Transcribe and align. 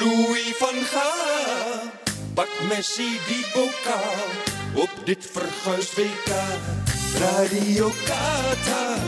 Louis 0.00 0.54
van 0.56 0.84
Gaal. 0.92 1.90
Pak 2.34 2.48
Messi 2.68 3.10
die 3.28 3.44
bokaal 3.54 4.28
op 4.74 4.90
dit 5.04 5.30
verguisd 5.32 5.94
WK. 5.94 6.30
Radio 7.18 7.90
Qatar, 8.04 8.98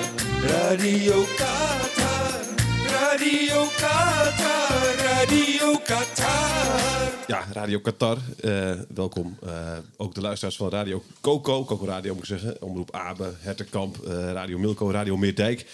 Radio 0.43 1.25
Qatar, 1.37 2.41
Radio 2.87 3.65
Qatar, 3.81 4.95
Radio 4.97 5.79
Qatar. 5.85 7.11
Ja, 7.27 7.45
Radio 7.53 7.81
Qatar. 7.81 8.17
Eh, 8.41 8.73
welkom. 8.95 9.37
Eh, 9.43 9.77
ook 9.97 10.15
de 10.15 10.21
luisteraars 10.21 10.57
van 10.57 10.69
Radio 10.69 11.03
Coco, 11.21 11.65
Coco 11.65 11.87
Radio 11.87 12.15
moet 12.15 12.23
ik 12.23 12.29
zeggen. 12.29 12.63
Omroep 12.63 12.95
Abe, 12.95 13.33
Hertenkamp, 13.39 14.07
eh, 14.07 14.33
Radio 14.33 14.59
Milko, 14.59 14.91
Radio 14.91 15.17
Meerdijk. 15.17 15.67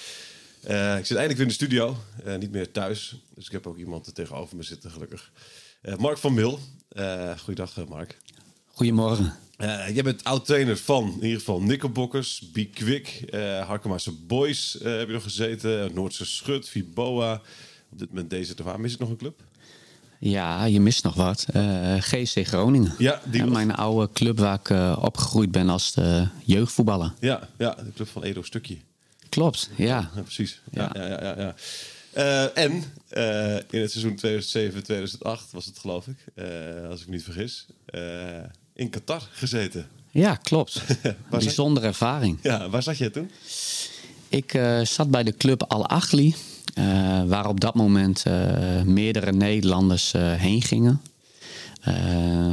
Eh, 0.62 0.98
ik 0.98 1.06
zit 1.06 1.16
eindelijk 1.16 1.36
weer 1.36 1.40
in 1.40 1.46
de 1.46 1.52
studio, 1.52 1.96
eh, 2.24 2.36
niet 2.36 2.52
meer 2.52 2.70
thuis. 2.70 3.16
Dus 3.34 3.46
ik 3.46 3.52
heb 3.52 3.66
ook 3.66 3.76
iemand 3.76 4.06
er 4.06 4.12
tegenover 4.12 4.56
me 4.56 4.62
zitten, 4.62 4.90
gelukkig. 4.90 5.30
Eh, 5.80 5.96
Mark 5.96 6.18
van 6.18 6.34
Mil. 6.34 6.58
Goeiedag, 7.38 7.86
Mark. 7.88 8.18
Goedemorgen. 8.66 9.34
Jij 9.92 10.02
bent 10.02 10.24
oud-trainer 10.24 10.76
van 10.76 11.04
in 11.04 11.22
ieder 11.22 11.38
geval 11.38 11.62
Nikkelbokkers, 11.62 12.50
Be 12.52 12.66
Quick, 12.70 13.22
eh 13.30 13.66
Harkemaanse 13.66 14.12
Boys 14.12 14.76
heb 14.82 15.06
je 15.06 15.12
nog 15.12 15.22
gezeten, 15.22 15.94
Noordse 15.94 16.24
Schut, 16.24 16.68
Viboa. 16.68 17.42
Op 17.90 17.98
dit 17.98 18.08
moment 18.08 18.30
deze 18.30 18.54
Waar 18.62 18.80
Mis 18.80 18.92
ik 18.92 18.98
nog 18.98 19.08
een 19.08 19.16
club? 19.16 19.42
Ja, 20.18 20.64
je 20.64 20.80
mist 20.80 21.04
nog 21.04 21.14
wat. 21.14 21.46
GC 21.98 22.46
Groningen. 22.46 22.94
Ja, 22.98 23.20
die 23.24 23.44
mijn 23.44 23.74
oude 23.74 24.12
club 24.12 24.38
waar 24.38 24.60
ik 24.60 24.98
opgegroeid 25.04 25.50
ben 25.50 25.68
als 25.68 25.92
de 25.92 26.28
jeugdvoetballer. 26.44 27.12
Ja, 27.20 27.48
ja, 27.58 27.74
de 27.74 27.92
club 27.94 28.08
van 28.08 28.22
Edo 28.22 28.42
Stukje. 28.42 28.76
Klopt, 29.38 29.70
ja. 29.76 30.10
Ja, 30.14 30.22
precies. 30.22 30.60
Ja. 30.70 30.90
Ja. 30.94 31.06
Ja. 31.06 31.34
Ja, 31.36 31.54
Eh, 32.12 32.42
en 32.64 32.84
eh, 33.08 33.54
in 33.70 33.80
het 33.80 33.90
seizoen 33.90 34.16
2007-2008 34.16 35.50
was 35.50 35.64
het, 35.66 35.78
geloof 35.78 36.06
ik, 36.06 36.16
eh, 36.34 36.44
als 36.90 37.00
ik 37.00 37.06
me 37.06 37.12
niet 37.14 37.24
vergis, 37.24 37.66
in 38.74 38.90
Qatar 38.90 39.22
gezeten. 39.32 39.86
Ja, 40.10 40.34
klopt. 40.34 40.72
Zat, 41.02 41.14
Bijzondere 41.30 41.86
ervaring. 41.86 42.38
ja, 42.42 42.68
waar 42.68 42.82
zat 42.82 42.98
jij 42.98 43.10
toen? 43.10 43.30
Ik 44.28 44.60
zat 44.82 45.10
bij 45.10 45.22
de 45.22 45.36
club 45.36 45.62
Al 45.62 45.86
eh, 45.88 47.22
waar 47.26 47.46
op 47.48 47.60
dat 47.60 47.74
moment 47.74 48.24
meerdere 48.84 49.32
Nederlanders 49.32 50.12
heen 50.16 50.62
gingen. 50.62 51.00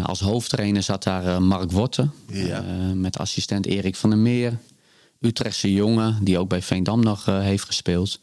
Als 0.03 0.19
hoofdtrainer 0.19 0.83
zat 0.83 1.03
daar 1.03 1.41
Mark 1.41 1.71
Worten, 1.71 2.13
Ja. 2.27 2.61
met 2.93 3.17
assistent 3.17 3.65
Erik 3.65 3.95
van 3.95 4.09
der 4.09 4.19
Meer. 4.19 4.57
Utrechtse 5.19 5.73
jongen, 5.73 6.17
die 6.21 6.37
ook 6.37 6.49
bij 6.49 6.61
Veendam 6.61 7.03
nog 7.03 7.27
eh, 7.27 7.39
heeft 7.39 7.63
gespeeld. 7.63 8.19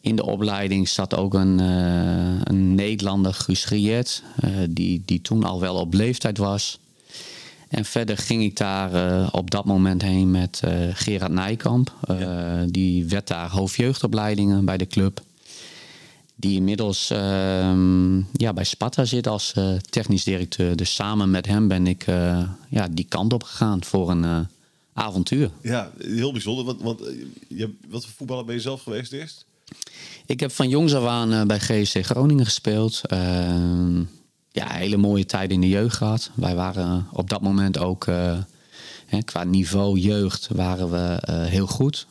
In 0.00 0.16
de 0.16 0.24
opleiding 0.24 0.88
zat 0.88 1.16
ook 1.16 1.34
een, 1.34 1.60
eh, 1.60 2.40
een 2.44 2.74
Nederlander, 2.74 3.34
Guus 3.34 3.64
Griet, 3.64 4.22
eh, 4.36 4.50
die, 4.70 5.02
die 5.04 5.20
toen 5.20 5.44
al 5.44 5.60
wel 5.60 5.74
op 5.74 5.94
leeftijd 5.94 6.38
was. 6.38 6.78
En 7.68 7.84
verder 7.84 8.16
ging 8.16 8.42
ik 8.42 8.56
daar 8.56 9.30
op 9.32 9.50
dat 9.50 9.64
moment 9.64 10.02
heen 10.02 10.30
met 10.30 10.62
Gerard 10.92 11.32
Nijkamp. 11.32 11.94
Die 12.66 13.06
werd 13.06 13.28
daar 13.28 13.50
hoofdjeugdopleidingen 13.50 14.64
bij 14.64 14.76
de 14.76 14.86
club. 14.86 15.22
Die 16.34 16.56
inmiddels 16.56 17.10
ehm, 17.10 18.16
ja, 18.16 18.52
bij 18.52 18.64
Sparta 18.64 19.04
zit 19.04 19.26
als 19.26 19.54
technisch 19.90 20.24
directeur. 20.24 20.76
Dus 20.76 20.94
samen 20.94 21.30
met 21.30 21.46
hem 21.46 21.68
ben 21.68 21.86
ik 21.86 22.04
ja, 22.68 22.88
die 22.90 23.06
kant 23.08 23.32
op 23.32 23.42
gegaan 23.42 23.84
voor 23.84 24.10
een 24.10 24.46
avontuur. 24.94 25.50
Ja, 25.62 25.90
heel 25.98 26.32
bijzonder. 26.32 26.64
Want, 26.64 26.82
want 26.82 27.00
eh, 27.00 27.14
je, 27.48 27.74
wat 27.88 28.04
voor 28.04 28.14
voetballer 28.16 28.44
ben 28.44 28.54
je 28.54 28.60
zelf 28.60 28.82
geweest 28.82 29.12
eerst? 29.12 29.44
Ik 30.26 30.40
heb 30.40 30.52
van 30.52 30.68
jongs 30.68 30.94
af 30.94 31.06
aan 31.06 31.32
eh, 31.32 31.42
bij 31.42 31.60
GSC 31.60 32.04
Groningen 32.04 32.44
gespeeld. 32.44 33.00
Ehm, 33.04 33.98
ja, 34.50 34.72
hele 34.72 34.96
mooie 34.96 35.26
tijden 35.26 35.54
in 35.54 35.60
de 35.60 35.68
jeugd 35.68 35.96
gehad. 35.96 36.30
Wij 36.34 36.54
waren 36.54 37.06
op 37.12 37.30
dat 37.30 37.40
moment 37.40 37.78
ook 37.78 38.06
eh, 38.06 38.38
hè, 39.06 39.22
qua 39.22 39.44
niveau 39.44 39.98
jeugd 39.98 40.48
waren 40.52 40.90
we 40.90 41.18
heel 41.28 41.66
goed. 41.66 42.06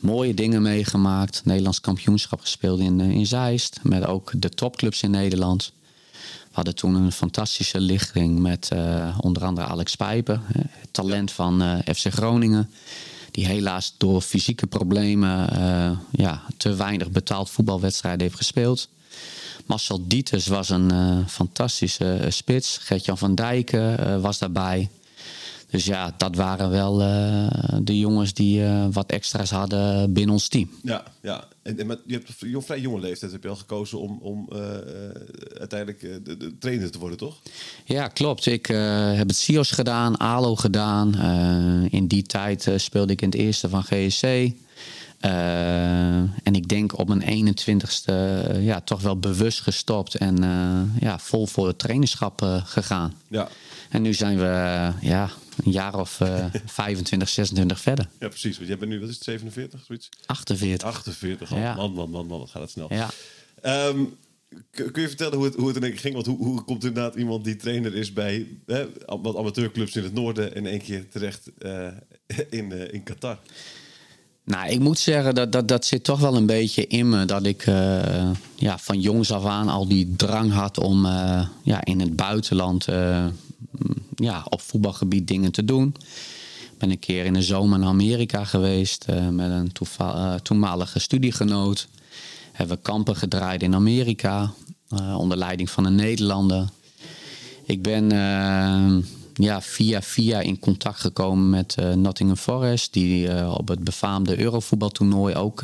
Mooie 0.00 0.34
dingen 0.34 0.62
meegemaakt. 0.62 1.44
Nederlands 1.44 1.80
kampioenschap 1.80 2.40
gespeeld 2.40 2.80
in, 2.80 3.00
in 3.00 3.26
Zeist. 3.26 3.80
Met 3.82 4.06
ook 4.06 4.32
de 4.36 4.48
topclubs 4.48 5.02
in 5.02 5.10
Nederland. 5.10 5.72
We 6.48 6.64
hadden 6.64 6.74
toen 6.74 6.94
een 6.94 7.12
fantastische 7.12 7.80
lichting 7.80 8.38
met 8.38 8.68
eh, 8.72 9.18
onder 9.20 9.44
andere 9.44 9.66
Alex 9.66 9.96
Pijpen. 9.96 10.42
talent 10.90 11.32
van 11.32 11.62
eh, 11.62 11.94
FC 11.94 12.12
Groningen. 12.12 12.70
Die 13.30 13.46
helaas 13.46 13.94
door 13.96 14.20
fysieke 14.20 14.66
problemen 14.66 15.50
eh, 15.50 15.90
ja, 16.10 16.42
te 16.56 16.74
weinig 16.74 17.10
betaald 17.10 17.50
voetbalwedstrijden 17.50 18.20
heeft 18.20 18.36
gespeeld. 18.36 18.88
Marcel 19.66 20.04
Dieters 20.06 20.46
was 20.46 20.68
een 20.68 20.92
fantastische 21.28 22.26
spits. 22.28 22.78
Gert-Jan 22.78 23.18
van 23.18 23.34
Dijken 23.34 24.20
was 24.20 24.38
daarbij. 24.38 24.88
Dus 25.70 25.84
ja, 25.84 26.14
dat 26.16 26.36
waren 26.36 26.70
wel 26.70 26.96
de 27.82 27.98
jongens 27.98 28.34
die 28.34 28.62
wat 28.92 29.10
extra's 29.10 29.50
hadden 29.50 30.12
binnen 30.12 30.32
ons 30.32 30.48
team. 30.48 30.70
Ja, 30.82 31.02
ja. 31.22 31.44
En, 31.68 31.78
en 31.78 31.86
met, 31.86 31.98
je 32.06 32.12
hebt 32.12 32.54
op 32.54 32.64
vrij 32.64 32.80
jonge 32.80 33.00
leeftijd 33.00 33.32
heb 33.32 33.42
je 33.42 33.48
al 33.48 33.56
gekozen 33.56 34.00
om, 34.00 34.18
om 34.20 34.48
eh, 34.52 34.58
eh, 34.58 34.82
uiteindelijk 35.58 36.02
eh, 36.02 36.14
de, 36.22 36.36
de 36.36 36.58
trainer 36.58 36.90
te 36.90 36.98
worden, 36.98 37.18
toch? 37.18 37.38
Ja, 37.84 38.08
klopt. 38.08 38.46
Ik 38.46 38.66
heb 38.66 39.28
het 39.28 39.36
SIOS 39.36 39.70
gedaan, 39.70 40.16
ALO 40.16 40.56
gedaan. 40.56 41.14
In 41.90 42.06
die 42.06 42.22
tijd 42.22 42.72
speelde 42.76 43.12
ik 43.12 43.22
in 43.22 43.28
het 43.28 43.38
eerste 43.38 43.68
van 43.68 43.82
GSC. 43.82 44.52
En 46.42 46.54
ik 46.54 46.68
denk 46.68 46.98
op 46.98 47.08
mijn 47.08 47.56
21ste 47.56 48.04
eh, 48.04 48.64
ja, 48.64 48.80
toch 48.80 49.00
wel 49.00 49.18
bewust 49.18 49.60
gestopt 49.60 50.14
en 50.14 50.36
ja, 51.00 51.18
vol 51.18 51.46
voor 51.46 51.66
het 51.66 51.78
trainerschap 51.78 52.62
gegaan. 52.64 53.14
Ja, 53.28 53.48
En 53.90 54.02
nu 54.02 54.14
zijn 54.14 54.38
we 54.38 54.90
ja, 55.00 55.30
een 55.64 55.72
jaar 55.72 55.94
of 55.94 56.20
eh 56.20 56.44
25, 56.66 57.28
26 57.28 57.80
verder. 57.80 58.08
ja 58.20 58.28
precies. 58.28 58.56
Want 58.56 58.68
jij 58.68 58.78
bent 58.78 58.90
nu, 58.90 59.00
wat 59.00 59.08
is 59.08 59.14
het, 59.14 59.24
47, 59.24 59.84
zoiets? 59.86 60.08
48. 60.26 60.88
48 60.88 61.52
al. 61.52 61.58
Ja. 61.58 61.74
Man, 61.74 61.92
man, 61.92 62.10
man, 62.10 62.26
man, 62.26 62.38
wat 62.38 62.50
gaat 62.50 62.62
het 62.62 62.70
snel. 62.70 62.94
Ja. 62.94 63.10
Ehm, 63.62 64.04
kun 64.70 65.02
je 65.02 65.08
vertellen 65.08 65.36
hoe 65.36 65.44
het, 65.44 65.54
hoe 65.54 65.66
het 65.66 65.76
in 65.76 65.82
één 65.82 65.90
keer 65.92 66.00
ging? 66.00 66.14
Want 66.14 66.26
hoe, 66.26 66.36
hoe 66.36 66.62
komt 66.62 66.84
inderdaad 66.84 67.14
iemand 67.14 67.44
die 67.44 67.56
trainer 67.56 67.94
is 67.94 68.12
bij 68.12 68.46
hè, 68.66 68.86
wat 69.06 69.36
amateurclubs 69.36 69.96
in 69.96 70.02
het 70.02 70.14
noorden... 70.14 70.54
in 70.54 70.66
één 70.66 70.82
keer 70.82 71.08
terecht 71.08 71.50
eh, 71.58 71.86
in, 72.50 72.72
eh, 72.72 72.92
in 72.92 73.02
Qatar? 73.02 73.38
Nou, 74.44 74.70
ik 74.70 74.80
moet 74.80 74.98
zeggen 74.98 75.34
dat, 75.34 75.52
dat 75.52 75.68
dat 75.68 75.84
zit 75.84 76.04
toch 76.04 76.20
wel 76.20 76.36
een 76.36 76.46
beetje 76.46 76.86
in 76.86 77.08
me. 77.08 77.24
Dat 77.24 77.46
ik 77.46 77.66
eh, 77.66 78.30
ja, 78.54 78.78
van 78.78 79.00
jongs 79.00 79.32
af 79.32 79.44
aan 79.44 79.68
al 79.68 79.88
die 79.88 80.14
drang 80.16 80.52
had 80.52 80.78
om 80.78 81.06
ja, 81.62 81.84
in 81.84 82.00
het 82.00 82.16
buitenland 82.16 82.86
ja, 84.18 84.46
op 84.48 84.60
voetbalgebied 84.60 85.28
dingen 85.28 85.52
te 85.52 85.64
doen. 85.64 85.94
Ik 86.78 86.84
ben 86.84 86.90
een 86.90 86.98
keer 86.98 87.24
in 87.24 87.32
de 87.32 87.42
zomer 87.42 87.78
naar 87.78 87.88
Amerika 87.88 88.44
geweest 88.44 89.04
eh, 89.04 89.28
met 89.28 89.50
een 89.50 89.70
eh, 89.98 90.34
toenmalige 90.34 90.98
studiegenoot. 90.98 91.88
Hebben 92.52 92.76
we 92.76 92.82
kampen 92.82 93.16
gedraaid 93.16 93.62
in 93.62 93.74
Amerika 93.74 94.52
eh, 94.88 95.18
onder 95.18 95.38
leiding 95.38 95.70
van 95.70 95.84
een 95.84 95.94
Nederlander. 95.94 96.68
Ik 97.64 97.82
ben 97.82 98.08
ja, 99.34 99.62
via 99.62 100.02
via 100.02 100.40
in 100.40 100.58
contact 100.58 101.00
gekomen 101.00 101.50
met 101.50 101.76
Nottingham 101.94 102.38
Forest, 102.38 102.92
die 102.92 103.46
op 103.56 103.68
het 103.68 103.84
befaamde 103.84 104.38
Eurovoetbaltoernooi 104.38 105.34
ook 105.34 105.62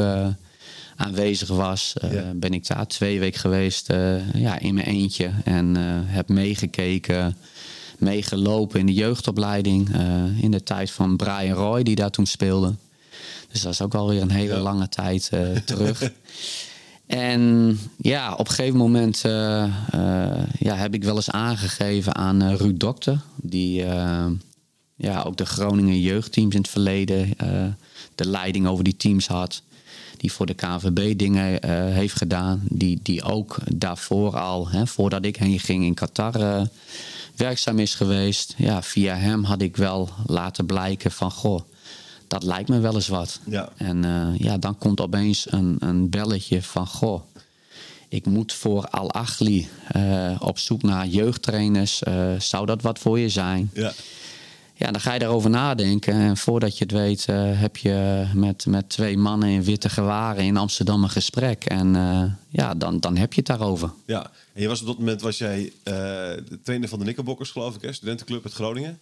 aanwezig 0.97 1.49
was. 1.49 1.95
Ben 2.35 2.55
ik 2.55 2.67
daar 2.67 2.87
twee 2.87 3.21
weken 3.21 3.41
geweest 3.41 3.87
ja, 4.35 4.59
in 4.59 4.75
mijn 4.75 4.87
eentje 4.87 5.31
en 5.45 5.75
heb 6.07 6.29
meegekeken, 6.29 7.37
meegelopen 8.05 8.81
in 8.81 8.87
de 8.87 8.95
jeugdopleiding 8.95 9.95
eh, 9.95 10.43
in 10.43 10.51
de 10.51 10.63
tijd 10.63 10.91
van 10.91 11.17
Brian 11.17 11.57
Roy, 11.57 11.83
die 11.83 11.95
daar 11.95 12.11
toen 12.11 12.27
speelde. 12.27 12.75
Dus 13.53 13.63
dat 13.63 13.73
is 13.73 13.83
ook 13.83 13.95
alweer 13.95 14.23
een 14.23 14.31
hele 14.31 14.55
Ja. 14.55 14.61
lange 14.61 14.89
tijd 14.89 15.29
eh, 15.33 15.41
terug. 15.65 16.03
En 17.07 17.79
ja, 17.97 18.33
op 18.33 18.49
een 18.49 18.55
gegeven 18.55 18.79
moment 18.79 19.25
eh, 19.25 19.65
ja, 20.59 20.75
heb 20.75 20.95
ik 20.95 21.05
wel 21.05 21.15
eens 21.17 21.31
aangegeven 21.31 22.15
aan 22.15 22.55
Ruud 22.55 22.79
Dokter. 22.81 23.21
Die 23.37 23.85
ja, 24.97 25.23
ook 25.27 25.37
de 25.37 25.47
Groningen 25.47 26.01
jeugdteams 26.01 26.55
in 26.55 26.61
het 26.61 26.71
verleden 26.71 27.33
de 28.15 28.27
leiding 28.29 28.67
over 28.67 28.85
die 28.85 28.97
teams 28.97 29.27
had. 29.27 29.63
Die 30.17 30.33
voor 30.33 30.47
de 30.47 30.55
KNVB 30.55 31.19
dingen 31.19 31.67
heeft 31.93 32.17
gedaan. 32.17 32.63
Die, 32.69 33.01
die 33.03 33.23
ook 33.23 33.57
daarvoor 33.75 34.39
al, 34.39 34.69
hè, 34.69 34.87
voordat 34.87 35.25
ik 35.25 35.37
heen 35.37 35.61
ging 35.61 35.85
in 35.85 35.95
Qatar, 35.95 36.67
werkzaam 37.37 37.79
is 37.79 37.95
geweest. 37.95 38.55
Ja, 38.57 38.83
via 38.83 39.15
hem 39.15 39.45
had 39.45 39.63
ik 39.63 39.77
wel 39.77 40.09
laten 40.27 40.67
blijken 40.67 41.11
van, 41.11 41.31
goh, 41.31 41.61
dat 42.29 42.43
lijkt 42.43 42.69
me 42.69 42.81
wel 42.81 42.95
eens 42.95 43.09
wat. 43.09 43.41
Ja. 43.47 43.69
En 43.77 44.05
eh, 44.05 44.39
ja, 44.39 44.59
dan 44.59 44.79
komt 44.79 45.01
opeens 45.01 45.53
een, 45.53 45.77
een 45.79 46.11
belletje 46.11 46.63
van, 46.63 46.87
goh, 46.87 47.21
ik 48.09 48.27
moet 48.27 48.53
voor 48.53 48.89
Al-Achli 48.89 49.69
eh, 49.89 50.37
op 50.39 50.59
zoek 50.59 50.83
naar 50.83 51.07
jeugdtrainers. 51.07 52.03
Eh, 52.03 52.33
zou 52.39 52.67
dat 52.67 52.83
wat 52.83 52.99
voor 52.99 53.19
je 53.19 53.29
zijn? 53.29 53.71
Ja. 53.73 53.93
Ja, 54.77 54.91
dan 54.91 55.01
ga 55.01 55.13
je 55.13 55.19
daarover 55.19 55.51
nadenken. 55.51 56.15
En 56.15 56.37
voordat 56.37 56.79
je 56.79 56.85
het 56.85 56.93
weet, 56.93 57.25
eh, 57.29 57.61
heb 57.61 57.77
je 57.77 58.27
met, 58.35 58.67
met 58.67 58.89
twee 58.89 59.17
mannen 59.17 59.49
in 59.49 59.63
witte 59.63 59.89
gewaren 59.89 60.45
in 60.45 60.57
Amsterdam 60.57 61.03
een 61.03 61.11
gesprek. 61.11 61.65
En 61.65 61.97
eh, 61.97 62.25
ja, 62.49 62.75
dan, 62.75 63.01
dan 63.01 63.17
heb 63.17 63.33
je 63.33 63.39
het 63.39 63.49
daarover. 63.49 63.91
Ja, 64.07 64.31
en 64.53 64.63
je 64.63 64.69
was 64.69 64.81
op 64.81 64.87
dat 64.87 64.99
moment 64.99 65.21
was 65.21 65.39
jij 65.39 65.73
de 65.85 66.59
trainer 66.63 66.89
van 66.89 66.99
de 66.99 67.05
Nikkelbokkers, 67.05 67.51
geloof 67.51 67.75
ik, 67.75 67.83
hè? 67.83 67.93
studentenclub 67.93 68.45
uit 68.45 68.55
Groningen. 68.55 68.99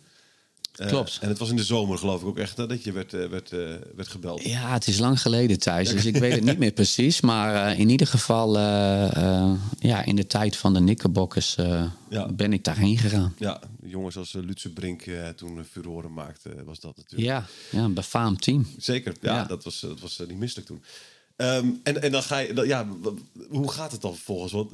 Eh, 0.73 0.87
Klopt. 0.89 1.19
En 1.21 1.29
het 1.29 1.39
was 1.39 1.51
in 1.51 1.57
de 1.57 1.65
zomer, 1.65 1.99
geloof 1.99 2.21
ik 2.21 2.27
ook 2.27 2.39
echt, 2.39 2.57
dat 2.57 2.85
je 2.85 2.93
werd, 2.93 3.15
eh, 3.15 3.27
werd, 3.29 3.53
eh, 3.53 3.59
werd 3.97 4.09
gebeld. 4.09 4.43
Ja, 4.43 4.73
het 4.73 4.87
is 4.87 4.99
lang 4.99 5.21
geleden, 5.21 5.59
Thijs. 5.59 5.91
Dus 5.91 6.05
ik 6.05 6.17
weet 6.17 6.33
het 6.33 6.45
niet 6.45 6.59
meer 6.65 6.73
precies. 6.73 7.21
Maar 7.21 7.79
in 7.79 7.89
ieder 7.89 8.07
geval, 8.07 8.59
ja, 9.79 10.05
in 10.05 10.17
de 10.17 10.27
tijd 10.27 10.57
van 10.57 10.75
de 10.75 10.81
Nikkerbokkers 10.81 11.55
Ja. 12.09 12.29
ben 12.33 12.53
ik 12.53 12.65
daarheen 12.65 12.99
gegaan. 12.99 13.35
Ja, 13.39 13.61
jongens 13.83 14.17
als 14.17 14.33
Lutse 14.33 14.73
Brink 14.73 15.03
toen 15.37 15.65
furoren 15.71 16.13
maakte, 16.13 16.65
was 16.65 16.81
dat 16.81 16.97
natuurlijk. 16.97 17.31
Ja, 17.31 17.47
ja 17.79 17.85
een 17.85 17.95
befaamd 17.95 18.43
team. 18.43 18.67
Zeker, 18.79 19.15
ja, 19.21 19.35
Ja. 19.35 19.45
dat 19.45 19.65
was, 19.65 19.81
dat 19.81 20.01
was 20.01 20.19
niet 20.29 20.39
misselijk 20.39 20.69
toen. 20.69 20.83
Ehm, 21.37 21.67
en, 21.83 22.03
en 22.03 22.13
dan 22.13 22.23
ga 22.23 22.39
je, 22.39 22.53
dan- 22.55 22.67
ja, 22.67 22.87
hoe 23.49 23.73
gaat 23.73 23.93
het 23.93 24.01
dan 24.01 24.15
vervolgens? 24.15 24.53
Want 24.53 24.71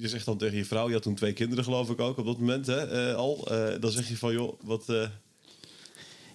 je 0.00 0.08
zegt 0.08 0.24
dan 0.24 0.38
tegen 0.38 0.56
je 0.56 0.64
vrouw, 0.64 0.86
je 0.86 0.92
had 0.94 1.02
toen 1.02 1.14
twee 1.14 1.32
kinderen 1.32 1.64
geloof 1.64 1.90
ik 1.90 2.00
ook 2.00 2.18
op 2.18 2.26
dat 2.26 2.38
moment 2.38 2.66
hè, 2.66 3.14
al. 3.14 3.48
Dan 3.80 3.90
zeg 3.90 4.08
je 4.08 4.16
van, 4.16 4.32
joh, 4.32 4.60
wat, 4.62 4.84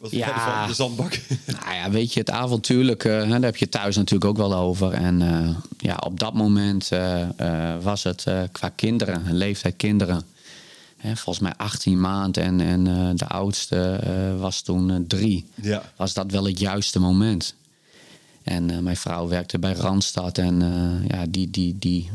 wat 0.02 0.12
Ja. 0.12 0.34
ervan? 0.34 0.68
De 0.68 0.74
zandbak. 0.74 1.20
Nou 1.64 1.76
ja, 1.76 1.90
weet 1.90 2.14
je, 2.14 2.20
het 2.20 2.30
avontuurlijke, 2.30 3.10
hè, 3.10 3.28
daar 3.28 3.42
heb 3.42 3.56
je 3.58 3.70
thuis 3.70 3.96
natuurlijk 3.96 4.30
ook 4.30 4.38
wel 4.38 4.54
over. 4.56 4.94
En 4.94 5.22
eh, 5.22 5.50
ja, 5.78 5.96
op 5.96 6.20
dat 6.20 6.34
moment 6.34 6.92
eh, 6.92 7.22
eh, 7.22 7.84
was 7.84 8.04
het 8.04 8.24
qua 8.52 8.70
kinderen, 8.70 9.34
leeftijd 9.34 9.76
kinderen, 9.78 10.24
hè, 10.98 11.16
volgens 11.16 11.40
mij 11.40 11.54
18 11.58 12.00
maanden 12.00 12.44
en, 12.44 12.62
en 12.62 13.16
de 13.16 13.28
oudste 13.28 14.00
was 14.40 14.62
toen 14.62 15.06
drie. 15.08 15.46
ja, 15.62 15.92
Was 15.96 16.14
dat 16.14 16.32
wel 16.32 16.46
het 16.46 16.60
juiste 16.60 17.00
moment? 17.00 17.56
En 18.44 18.84
mijn 18.84 18.98
vrouw 18.98 19.28
werkte 19.28 19.60
bij 19.60 19.74
Randstad 19.74 20.38
en 20.38 20.60
ja, 21.08 21.26
die, 21.30 21.50
die, 21.50 21.76
die, 21.80 22.10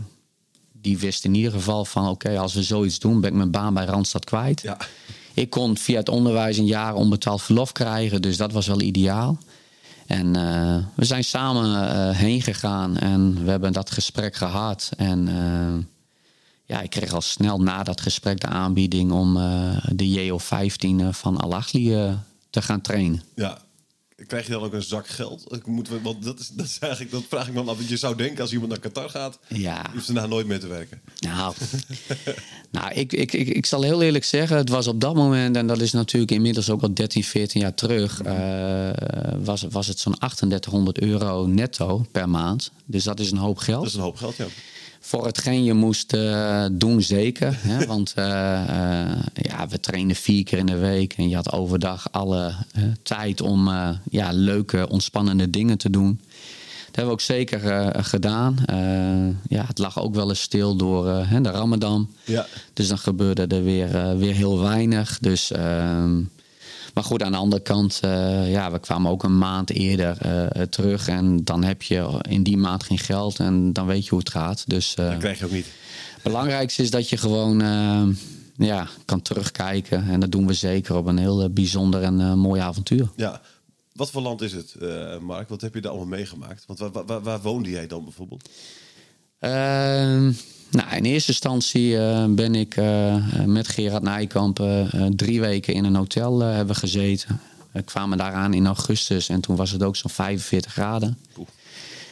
die 0.72 0.98
wist 0.98 1.24
in 1.24 1.34
ieder 1.34 1.52
geval 1.52 1.84
van... 1.84 2.08
oké, 2.08 2.38
als 2.38 2.54
we 2.54 2.62
zoiets 2.62 2.98
doen, 2.98 3.20
ben 3.20 3.30
ik 3.30 3.36
mijn 3.36 3.50
baan 3.50 3.74
bij 3.74 3.84
Randstad 3.84 4.24
kwijt. 4.24 4.60
ja, 4.62 4.76
Ik 5.36 5.50
kon 5.50 5.78
via 5.78 5.98
het 5.98 6.08
onderwijs 6.08 6.58
een 6.58 6.66
jaar 6.66 6.94
onbetaald 6.94 7.42
verlof 7.42 7.72
krijgen, 7.72 8.22
dus 8.22 8.36
dat 8.36 8.52
was 8.52 8.66
wel 8.66 8.80
ideaal. 8.80 9.38
En 10.06 10.36
eh, 10.36 10.76
we 10.94 11.04
zijn 11.04 11.24
samen 11.24 11.90
eh, 11.90 12.16
heen 12.16 12.42
gegaan 12.42 12.96
en 12.96 13.44
we 13.44 13.50
hebben 13.50 13.72
dat 13.72 13.90
gesprek 13.90 14.36
gehad. 14.36 14.90
En 14.96 15.28
eh, 15.28 15.84
ja, 16.64 16.80
ik 16.80 16.90
kreeg 16.90 17.12
al 17.12 17.20
snel 17.20 17.60
na 17.60 17.82
dat 17.82 18.00
gesprek 18.00 18.40
de 18.40 18.46
aanbieding 18.46 19.12
om 19.12 19.34
de 19.92 20.30
JO15 20.30 21.00
eh, 21.00 21.12
van 21.12 21.36
Al-Achli 21.36 21.94
eh, 21.94 22.12
te 22.50 22.62
gaan 22.62 22.80
trainen. 22.80 23.22
ja. 23.34 23.64
Krijg 24.26 24.46
je 24.46 24.52
dan 24.52 24.62
ook 24.62 24.72
een 24.72 24.82
zak 24.82 25.08
geld? 25.08 25.54
Ik 25.54 25.66
moet, 25.66 25.88
want 26.02 26.22
dat 26.24 26.38
is, 26.40 26.48
dat 26.48 26.66
is 26.66 26.78
eigenlijk, 26.78 27.12
dat 27.12 27.22
vraag 27.28 27.46
ik 27.46 27.52
me 27.52 27.58
dan 27.58 27.68
af. 27.68 27.76
Want 27.76 27.88
je 27.88 27.96
zou 27.96 28.16
denken 28.16 28.40
als 28.42 28.52
iemand 28.52 28.70
naar 28.70 28.80
Qatar 28.80 29.10
gaat, 29.10 29.38
Ja. 29.48 29.90
hoeft 29.92 30.06
daarna 30.06 30.26
nooit 30.26 30.46
meer 30.46 30.60
te 30.60 30.66
werken. 30.66 31.00
Nou, 31.20 31.54
nou 32.70 32.92
ik, 32.92 33.12
ik, 33.12 33.32
ik, 33.32 33.48
ik 33.48 33.66
zal 33.66 33.82
heel 33.82 34.02
eerlijk 34.02 34.24
zeggen, 34.24 34.56
het 34.56 34.68
was 34.68 34.86
op 34.86 35.00
dat 35.00 35.14
moment, 35.14 35.56
en 35.56 35.66
dat 35.66 35.80
is 35.80 35.92
natuurlijk 35.92 36.32
inmiddels 36.32 36.70
ook 36.70 36.82
al 36.82 36.94
13, 36.94 37.24
14 37.24 37.60
jaar 37.60 37.74
terug, 37.74 38.22
eh, 38.22 38.90
was, 39.44 39.62
was 39.70 39.86
het 39.86 39.98
zo'n 39.98 40.14
3800 40.18 41.00
euro 41.00 41.46
netto 41.46 42.06
per 42.12 42.28
maand. 42.28 42.70
Dus 42.86 43.04
dat 43.04 43.20
is 43.20 43.30
een 43.30 43.38
hoop 43.38 43.58
geld. 43.58 43.78
Dat 43.82 43.90
is 43.90 43.94
een 43.96 44.00
hoop 44.00 44.16
geld, 44.16 44.36
ja. 44.36 44.46
Voor 45.06 45.26
hetgeen 45.26 45.64
je 45.64 45.74
moest 45.74 46.12
eh, 46.12 46.64
doen, 46.72 47.02
zeker. 47.02 47.58
Hè? 47.60 47.86
Want 47.94 48.12
eh, 48.14 49.04
eh, 49.04 49.18
ja, 49.34 49.68
we 49.68 49.80
trainden 49.80 50.16
vier 50.16 50.44
keer 50.44 50.58
in 50.58 50.66
de 50.66 50.78
week 50.78 51.12
en 51.12 51.28
je 51.28 51.34
had 51.34 51.52
overdag 51.52 52.08
alle 52.12 52.54
tijd 53.02 53.40
om 53.40 53.70
ja, 54.10 54.30
leuke, 54.32 54.88
ontspannende 54.88 55.50
dingen 55.50 55.78
te 55.78 55.90
doen. 55.90 56.20
Dat 56.86 56.94
hebben 56.94 57.04
we 57.04 57.10
ook 57.10 57.20
zeker 57.20 57.94
gedaan. 58.04 58.56
Ja, 59.48 59.64
het 59.66 59.78
lag 59.78 60.00
ook 60.00 60.14
wel 60.14 60.28
eens 60.28 60.40
stil 60.40 60.76
door 60.76 61.04
de 61.42 61.50
Ramadan. 61.50 62.08
Ja. 62.24 62.46
Dus 62.72 62.88
dan 62.88 62.98
gebeurde 62.98 63.46
er 63.46 63.62
weer, 63.62 64.18
weer 64.18 64.34
heel 64.34 64.60
weinig. 64.60 65.18
Dus, 65.18 65.50
ehm, 65.50 66.22
maar 66.96 67.04
goed, 67.04 67.22
aan 67.22 67.32
de 67.32 67.38
andere 67.38 67.62
kant, 67.62 67.98
eh, 68.02 68.50
ja, 68.50 68.72
we 68.72 68.78
kwamen 68.78 69.10
ook 69.10 69.22
een 69.22 69.38
maand 69.38 69.70
eerder 69.70 70.18
eh, 70.20 70.62
terug. 70.62 71.08
En 71.08 71.44
dan 71.44 71.64
heb 71.64 71.82
je 71.82 72.18
in 72.28 72.42
die 72.42 72.56
maand 72.56 72.82
geen 72.82 72.98
geld 72.98 73.38
en 73.38 73.72
dan 73.72 73.86
weet 73.86 74.04
je 74.04 74.10
hoe 74.10 74.18
het 74.18 74.30
gaat. 74.30 74.64
Dus 74.66 74.94
eh, 74.94 75.10
Dat 75.10 75.18
krijg 75.18 75.38
je 75.38 75.44
ook 75.44 75.50
niet. 75.50 75.66
het 76.14 76.22
belangrijkste 76.22 76.82
is 76.82 76.90
dat 76.90 77.08
je 77.08 77.16
gewoon 77.16 77.58
ja, 78.56 78.88
kan 79.04 79.22
terugkijken. 79.22 80.08
En 80.08 80.20
dat 80.20 80.32
doen 80.32 80.46
we 80.46 80.52
zeker 80.52 80.96
op 80.96 81.06
een 81.06 81.18
heel 81.18 81.50
bijzonder 81.50 82.02
en 82.02 82.38
mooi 82.38 82.60
avontuur. 82.60 83.10
Ja. 83.16 83.40
Wat 83.96 84.10
voor 84.10 84.22
land 84.22 84.42
is 84.42 84.52
het, 84.52 84.74
eh, 84.74 85.18
Mark? 85.18 85.48
Wat 85.48 85.60
heb 85.60 85.74
je 85.74 85.80
daar 85.80 85.90
allemaal 85.90 86.08
meegemaakt? 86.08 86.64
Want 86.66 86.78
waar, 86.78 87.04
waar, 87.06 87.22
waar 87.22 87.40
woonde 87.40 87.70
jij 87.70 87.86
dan 87.86 88.04
bijvoorbeeld? 88.04 88.48
Ehm, 89.38 90.32
nou, 90.70 90.96
in 90.96 91.04
eerste 91.04 91.30
instantie 91.30 91.98
eh, 91.98 92.24
ben 92.28 92.54
ik 92.54 92.76
eh, 92.76 93.16
met 93.46 93.68
Gerard 93.68 94.02
Nijkamp 94.02 94.60
eh, 94.60 94.94
eh, 94.94 95.12
drie 95.16 95.40
weken 95.40 95.74
in 95.74 95.84
een 95.84 95.94
hotel 95.94 96.42
eh, 96.42 96.54
hebben 96.54 96.76
gezeten. 96.76 97.40
We 97.72 97.82
kwamen 97.82 98.18
daaraan 98.18 98.54
in 98.54 98.66
augustus 98.66 99.28
en 99.28 99.40
toen 99.40 99.56
was 99.56 99.70
het 99.70 99.82
ook 99.82 99.96
zo'n 99.96 100.10
45 100.10 100.72
graden. 100.72 101.18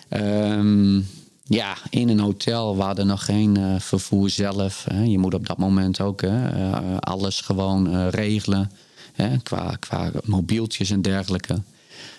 Ehm, 0.09 1.01
ja, 1.47 1.77
in 1.91 2.09
een 2.09 2.21
hotel. 2.21 2.77
We 2.77 2.83
hadden 2.83 3.07
nog 3.07 3.25
geen 3.25 3.57
eh, 3.57 3.75
vervoer 3.79 4.31
zelf. 4.31 4.85
Hè. 4.89 5.03
Je 5.03 5.19
moet 5.19 5.35
op 5.35 5.47
dat 5.47 5.59
moment 5.59 6.01
ook 6.01 6.21
hè, 6.21 6.49
eh, 6.49 6.97
alles 6.99 7.41
gewoon 7.41 7.91
eh, 7.91 8.09
regelen. 8.09 8.71
Hè, 9.13 9.39
qua, 9.39 9.77
qua 9.79 10.11
mobieltjes 10.25 10.91
en 10.91 11.03
dergelijke. 11.03 11.63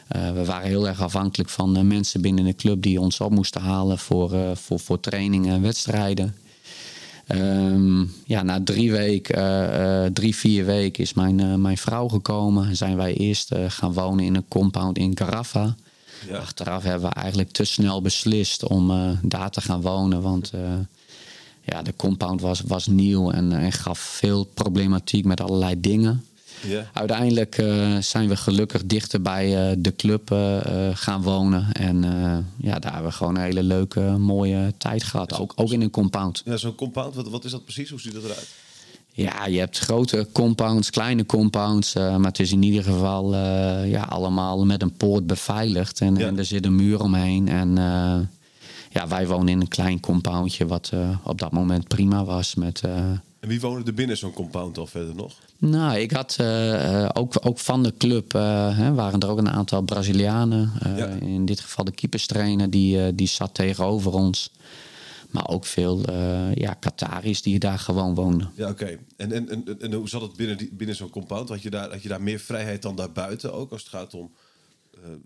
Eh, 0.08 0.32
we 0.32 0.46
waren 0.46 0.68
heel 0.68 0.88
erg 0.88 1.02
afhankelijk 1.02 1.50
van 1.50 1.78
eh, 1.78 1.84
mensen 1.84 2.22
binnen 2.22 2.46
de 2.46 2.56
club 2.56 2.82
die 2.82 3.00
ons 3.00 3.20
op 3.20 3.32
moesten 3.32 3.62
halen 3.62 3.98
voor, 3.98 4.34
eh, 4.34 4.56
voor, 4.56 4.80
voor 4.80 5.00
trainingen 5.00 5.54
en 5.54 5.62
wedstrijden. 5.62 6.36
Ehm, 7.28 8.04
ja, 8.26 8.44
na 8.44 8.62
drie 8.64 8.92
weken, 8.92 9.36
eh, 9.36 10.12
drie, 10.14 10.36
vier 10.36 10.66
weken 10.66 11.04
is 11.04 11.14
mijn, 11.14 11.62
mijn 11.62 11.78
vrouw 11.78 12.08
gekomen. 12.08 12.68
En 12.68 12.76
zijn 12.76 12.98
wij 12.98 13.14
eerst 13.14 13.52
gaan 13.68 13.94
wonen 13.94 14.26
in 14.26 14.36
een 14.36 14.48
compound 14.48 14.98
in 14.98 15.14
Carafa. 15.14 15.76
Ja. 16.28 16.38
Achteraf 16.38 16.84
hebben 16.84 17.10
we 17.10 17.16
eigenlijk 17.16 17.52
te 17.52 17.64
snel 17.64 18.02
beslist 18.02 18.68
om 18.68 19.18
daar 19.22 19.50
te 19.50 19.62
gaan 19.62 19.82
wonen. 19.82 20.22
Want 20.22 20.52
ja, 21.62 21.82
de 21.82 21.94
compound 21.96 22.42
was, 22.42 22.62
was 22.62 22.88
nieuw 22.88 23.32
en, 23.32 23.52
en 23.52 23.72
gaf 23.72 24.00
veel 24.00 24.44
problematiek 24.44 25.26
met 25.26 25.42
allerlei 25.42 25.80
dingen. 25.80 26.26
Ja. 26.68 26.90
Uiteindelijk 26.94 27.58
eh, 27.58 27.98
zijn 27.98 28.30
we 28.30 28.36
gelukkig 28.36 28.86
dichter 28.86 29.22
bij 29.22 29.70
eh, 29.70 29.76
de 29.78 29.96
club 29.96 30.32
eh, 30.32 30.58
gaan 30.94 31.22
wonen. 31.22 31.72
En 31.72 32.02
ja, 32.58 32.80
daar 32.80 32.94
hebben 32.94 33.12
we 33.12 33.18
gewoon 33.18 33.36
een 33.36 33.42
hele 33.42 33.64
leuke, 33.64 34.02
mooie 34.02 34.74
tijd 34.78 35.04
gehad. 35.04 35.40
Ook, 35.40 35.54
ook 35.56 35.72
in 35.72 35.82
een 35.82 35.90
compound. 35.90 36.42
Ja, 36.46 36.58
zo'n 36.58 36.76
compound, 36.76 37.16
wat, 37.16 37.30
wat 37.30 37.46
is 37.46 37.52
dat 37.52 37.64
precies? 37.64 37.90
Hoe 37.90 38.00
ziet 38.00 38.14
dat 38.14 38.24
eruit? 38.24 38.48
Ja, 39.12 39.46
je 39.46 39.60
hebt 39.60 39.80
grote 39.80 40.28
compounds, 40.32 40.90
kleine 40.90 41.26
compounds. 41.26 41.94
maar 41.94 42.20
het 42.20 42.40
is 42.40 42.52
in 42.52 42.64
ieder 42.64 42.84
geval 42.84 43.36
ja, 43.86 44.02
allemaal 44.02 44.66
met 44.66 44.82
een 44.82 44.94
poort 44.94 45.28
beveiligd. 45.28 46.02
En, 46.02 46.16
Ja. 46.16 46.28
en 46.28 46.38
er 46.38 46.46
zit 46.46 46.66
een 46.66 46.76
muur 46.76 47.02
omheen. 47.02 47.48
En 47.48 47.76
ja, 48.92 49.08
wij 49.08 49.28
wonen 49.28 49.48
in 49.48 49.62
een 49.62 49.68
klein 49.68 50.00
compoundje, 50.00 50.68
wat 50.68 50.92
op 51.24 51.40
dat 51.40 51.52
moment 51.52 51.88
prima 51.88 52.24
was. 52.24 52.56
Met, 52.56 52.82
En 53.40 53.48
wie 53.48 53.60
woonde 53.62 53.84
er 53.86 53.94
binnen 53.94 54.18
zo'n 54.18 54.34
compound 54.34 54.78
al 54.78 54.88
verder 54.88 55.16
nog? 55.16 55.34
nou, 55.58 55.98
ik 56.00 56.12
had 56.12 56.36
eh, 56.40 57.04
eh, 57.04 57.10
ook, 57.14 57.34
ook 57.42 57.60
van 57.60 57.84
de 57.84 57.94
club 57.98 58.34
eh, 58.34 58.78
hè, 58.78 58.94
waren 58.94 59.20
er 59.20 59.30
ook 59.30 59.38
een 59.38 59.50
aantal 59.50 59.82
Brazilianen. 59.82 60.72
Ja. 60.84 61.08
In 61.08 61.46
dit 61.46 61.60
geval 61.60 61.86
de 61.86 61.92
keeperstrainer, 61.92 62.70
die, 62.70 63.16
die 63.16 63.28
zat 63.28 63.54
tegenover 63.54 64.14
ons. 64.14 64.52
Maar 65.32 65.48
ook 65.48 65.66
veel 65.66 66.02
ja, 66.54 66.74
Qataris 66.74 67.42
die 67.42 67.60
daar 67.60 67.80
gewoon 67.80 68.16
woonden. 68.16 68.50
Ja, 68.56 68.70
oké. 68.70 68.98
En, 69.18 69.32
en, 69.32 69.50
en, 69.50 69.82
en 69.82 69.94
hoe 69.94 70.10
zat 70.10 70.22
het 70.22 70.36
binnen, 70.36 70.58
die- 70.58 70.70
binnen 70.74 70.96
zo'n 70.96 71.10
compound? 71.10 71.50
Had 71.50 71.62
je, 71.62 71.70
daar, 71.70 71.92
had 71.92 72.02
je 72.04 72.10
daar 72.10 72.22
meer 72.22 72.40
vrijheid 72.40 72.82
dan 72.82 72.96
daarbuiten 72.96 73.54
ook? 73.54 73.72
Als 73.72 73.82
het 73.82 73.90
gaat 73.90 74.14
om 74.14 74.32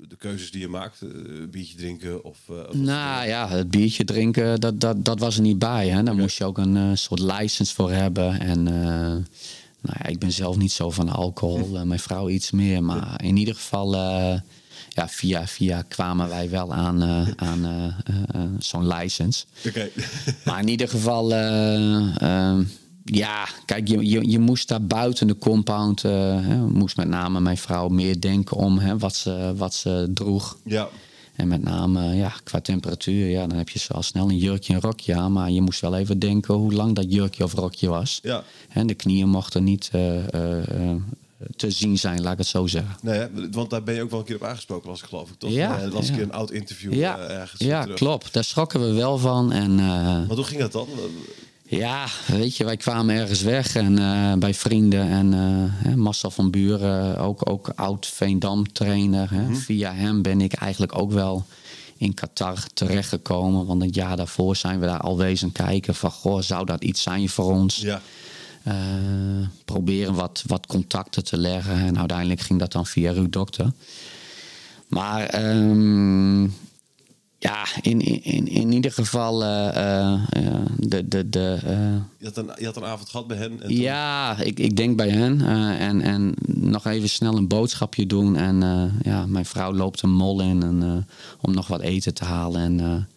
de 0.07 0.15
keuzes 0.17 0.51
die 0.51 0.61
je 0.61 0.67
maakt? 0.67 1.01
eh, 1.01 1.09
biertje 1.51 1.75
drinken 1.77 2.23
of... 2.23 2.37
eh, 2.49 2.55
of 2.69 2.73
Nou 2.75 3.27
ja, 3.27 3.49
het 3.49 3.69
biertje 3.69 4.03
drinken, 4.05 4.59
dat, 4.59 4.79
dat, 4.79 5.05
dat 5.05 5.19
was 5.19 5.35
er 5.35 5.41
niet 5.41 5.59
bij. 5.59 5.87
Hè? 5.89 6.03
Daar 6.03 6.15
moest 6.15 6.37
je 6.37 6.43
ook 6.45 6.57
een 6.57 6.77
eh, 6.77 6.89
soort 6.93 7.19
license 7.19 7.73
voor 7.73 7.91
hebben. 7.91 8.39
En 8.39 8.67
eh, 8.67 8.73
nou 9.81 9.97
ja, 9.99 10.05
ik 10.05 10.19
ben 10.19 10.31
zelf 10.31 10.57
niet 10.57 10.71
zo 10.71 10.89
van 10.91 11.09
alcohol. 11.09 11.75
eh, 11.77 11.81
mijn 11.83 11.99
vrouw 11.99 12.29
iets 12.29 12.51
meer. 12.51 12.83
Maar 12.83 13.23
in 13.23 13.37
ieder 13.37 13.55
geval, 13.55 13.93
eh, 13.95 14.39
ja, 14.89 15.07
via 15.09 15.47
via 15.47 15.81
kwamen 15.81 16.29
wij 16.29 16.49
wel 16.49 16.73
aan, 16.73 17.03
eh, 17.03 17.27
aan 17.35 17.65
eh, 17.65 17.85
eh, 17.85 18.41
eh, 18.41 18.49
zo'n 18.59 18.87
license. 18.87 19.45
Oké. 19.67 19.89
Maar 20.45 20.59
in 20.61 20.67
ieder 20.67 20.89
geval, 20.89 21.33
eh, 21.33 22.57
ja, 23.05 23.47
kijk, 23.65 23.87
je, 23.87 24.09
je, 24.09 24.29
je 24.29 24.39
moest 24.39 24.67
daar 24.67 24.83
buiten 24.83 25.27
de 25.27 25.37
compound, 25.37 26.03
eh, 26.03 26.11
hè, 26.45 26.57
moest 26.57 26.97
met 26.97 27.07
name 27.07 27.39
mijn 27.39 27.57
vrouw 27.57 27.87
meer 27.87 28.19
denken 28.21 28.57
om 28.57 28.77
hè, 28.77 28.97
wat, 28.97 29.15
ze, 29.15 29.53
wat 29.55 29.73
ze 29.73 30.11
droeg. 30.13 30.57
ja. 30.63 30.89
En 31.35 31.47
met 31.47 31.63
name 31.63 32.15
ja, 32.15 32.33
qua 32.43 32.61
temperatuur, 32.61 33.29
ja, 33.29 33.47
dan 33.47 33.57
heb 33.57 33.69
je 33.69 33.79
zo 33.79 33.93
al 33.93 34.03
snel 34.03 34.29
een 34.29 34.37
jurkje 34.37 34.73
en 34.73 34.81
rokje 34.81 35.15
aan. 35.15 35.31
Maar 35.31 35.51
je 35.51 35.61
moest 35.61 35.81
wel 35.81 35.95
even 35.95 36.19
denken 36.19 36.53
hoe 36.53 36.73
lang 36.73 36.95
dat 36.95 37.05
jurkje 37.13 37.43
of 37.43 37.53
rokje 37.53 37.87
was. 37.89 38.19
Ja. 38.23 38.43
En 38.69 38.87
de 38.87 38.93
knieën 38.93 39.29
mochten 39.29 39.63
niet 39.63 39.89
eh, 39.91 40.33
eh, 40.33 40.95
te 41.55 41.71
zien 41.71 41.97
zijn, 41.99 42.21
laat 42.21 42.31
ik 42.31 42.37
het 42.37 42.47
zo 42.47 42.67
zeggen. 42.67 42.95
Nee, 43.01 43.19
hè, 43.19 43.49
want 43.51 43.69
daar 43.69 43.83
ben 43.83 43.95
je 43.95 44.01
ook 44.01 44.09
wel 44.09 44.19
een 44.19 44.25
keer 44.25 44.35
op 44.35 44.43
aangesproken, 44.43 44.89
was 44.89 45.01
ik 45.01 45.05
geloof 45.07 45.29
ik, 45.29 45.35
toch? 45.37 45.51
Ja, 45.51 45.77
dat 45.77 45.93
was 45.93 46.01
een 46.07 46.13
ja. 46.13 46.13
keer 46.15 46.23
een 46.23 46.31
oud 46.33 46.51
interview 46.51 46.93
Ja, 46.93 47.17
ergens 47.19 47.61
ja 47.61 47.81
terug. 47.81 47.97
klopt. 47.97 48.33
Daar 48.33 48.43
schrokken 48.43 48.79
we 48.87 48.93
wel 48.93 49.17
van. 49.17 49.51
En 49.51 49.75
Want 50.27 50.35
hoe 50.35 50.43
ging 50.43 50.59
dat 50.61 50.71
dan? 50.71 50.87
Ja, 51.69 52.07
weet 52.27 52.57
je, 52.57 52.65
wij 52.65 52.77
kwamen 52.77 53.15
ergens 53.15 53.41
weg 53.41 53.75
en 53.75 53.99
eh, 53.99 54.33
bij 54.33 54.53
vrienden 54.53 55.09
en 55.09 55.33
eh, 55.83 55.93
Marcel 55.93 56.31
van 56.31 56.51
Buren, 56.51 57.17
ook, 57.17 57.49
ook 57.49 57.71
oud 57.75 58.07
Veendam 58.07 58.71
trainer. 58.71 59.29
Hè. 59.33 59.55
Via 59.55 59.93
hem 59.93 60.21
ben 60.21 60.41
ik 60.41 60.53
eigenlijk 60.53 60.97
ook 60.97 61.11
wel 61.11 61.45
in 61.97 62.13
Qatar 62.13 62.63
terechtgekomen. 62.73 63.65
Want 63.65 63.81
een 63.81 63.89
jaar 63.89 64.17
daarvoor 64.17 64.55
zijn 64.55 64.79
we 64.79 64.85
daar 64.85 64.99
al 64.99 65.17
wezen 65.17 65.51
kijken 65.51 65.95
van, 65.95 66.11
goh, 66.11 66.41
zou 66.41 66.65
dat 66.65 66.83
iets 66.83 67.01
zijn 67.01 67.29
voor 67.29 67.51
ons? 67.51 67.77
Ja. 67.77 68.01
Eh, 68.63 68.75
proberen 69.65 70.13
wat, 70.13 70.43
wat 70.47 70.65
contacten 70.65 71.23
te 71.23 71.37
leggen. 71.37 71.75
En 71.75 71.97
uiteindelijk 71.97 72.41
ging 72.41 72.59
dat 72.59 72.71
dan 72.71 72.85
via 72.85 73.11
Ruud 73.11 73.31
Dokter. 73.31 73.71
Maar 74.87 75.25
ehm, 75.25 76.47
ja, 77.39 77.65
in, 77.81 78.01
in, 78.23 78.47
in 78.47 78.71
ieder 78.71 78.91
geval 78.91 79.43
eh, 79.43 79.67
eh, 79.75 80.13
eh, 80.29 80.55
de... 80.77 81.07
de, 81.07 81.29
de 81.29 81.57
Je 82.17 82.25
had, 82.25 82.37
een, 82.37 82.51
je 82.55 82.65
had 82.65 82.75
een 82.75 82.83
avond 82.83 83.09
gehad 83.09 83.27
bij 83.27 83.37
hen. 83.37 83.51
En 83.51 83.57
toen- 83.67 83.75
ja, 83.75 84.37
ik, 84.39 84.59
ik 84.59 84.75
denk 84.75 84.97
bij 84.97 85.09
hen. 85.09 85.41
en, 85.77 86.01
en 86.01 86.33
nog 86.45 86.85
even 86.85 87.09
snel 87.09 87.37
een 87.37 87.47
boodschapje 87.47 88.05
doen. 88.05 88.35
En 88.35 88.61
ja, 89.01 89.25
mijn 89.25 89.45
vrouw 89.45 89.73
loopt 89.73 90.01
een 90.01 90.11
mol 90.13 90.41
in 90.41 90.63
en, 90.63 91.07
om 91.41 91.53
nog 91.53 91.67
wat 91.67 91.81
eten 91.81 92.13
te 92.13 92.25
halen. 92.25 92.61
En 92.61 93.07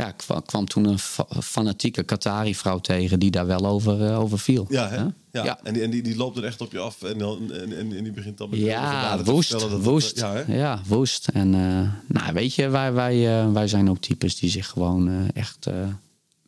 ja, 0.00 0.08
ik 0.08 0.42
kwam, 0.46 0.66
toen 0.66 0.84
een 0.84 0.98
fa- 0.98 1.26
fanatieke 1.42 2.02
Qatari-vrouw 2.02 2.78
tegen 2.78 3.18
die 3.18 3.30
daar 3.30 3.46
wel 3.46 3.66
over, 3.66 4.06
eh, 4.06 4.20
over 4.20 4.38
viel. 4.38 4.66
Ja, 4.68 4.88
hè? 4.88 4.96
Ja. 4.96 5.44
Ja. 5.44 5.60
En, 5.62 5.72
die, 5.72 5.82
en 5.82 5.90
die, 5.90 6.02
die 6.02 6.16
loopt 6.16 6.36
er 6.36 6.44
echt 6.44 6.60
op 6.60 6.72
je 6.72 6.78
af 6.78 7.02
en, 7.02 7.18
dan, 7.18 7.52
en, 7.52 7.76
en, 7.78 7.96
en 7.96 8.02
die 8.02 8.12
begint 8.12 8.38
dan 8.38 8.50
met 8.50 8.58
Ja, 8.58 9.16
te 9.16 9.24
woest, 9.24 9.48
vertellen 9.50 9.74
dat 9.74 9.84
woest. 9.84 10.16
eh, 10.16 10.22
ja, 10.22 10.32
hè? 10.34 10.56
ja, 10.58 10.80
woest. 10.86 11.28
En 11.28 11.54
eh, 11.54 11.88
nou, 12.22 12.32
weet 12.34 12.54
je, 12.54 12.68
wij, 12.68 12.92
wij, 12.92 13.46
wij 13.52 13.68
zijn 13.68 13.90
ook 13.90 13.98
types 13.98 14.36
die 14.38 14.50
zich 14.50 14.66
gewoon 14.68 15.30
echt 15.34 15.66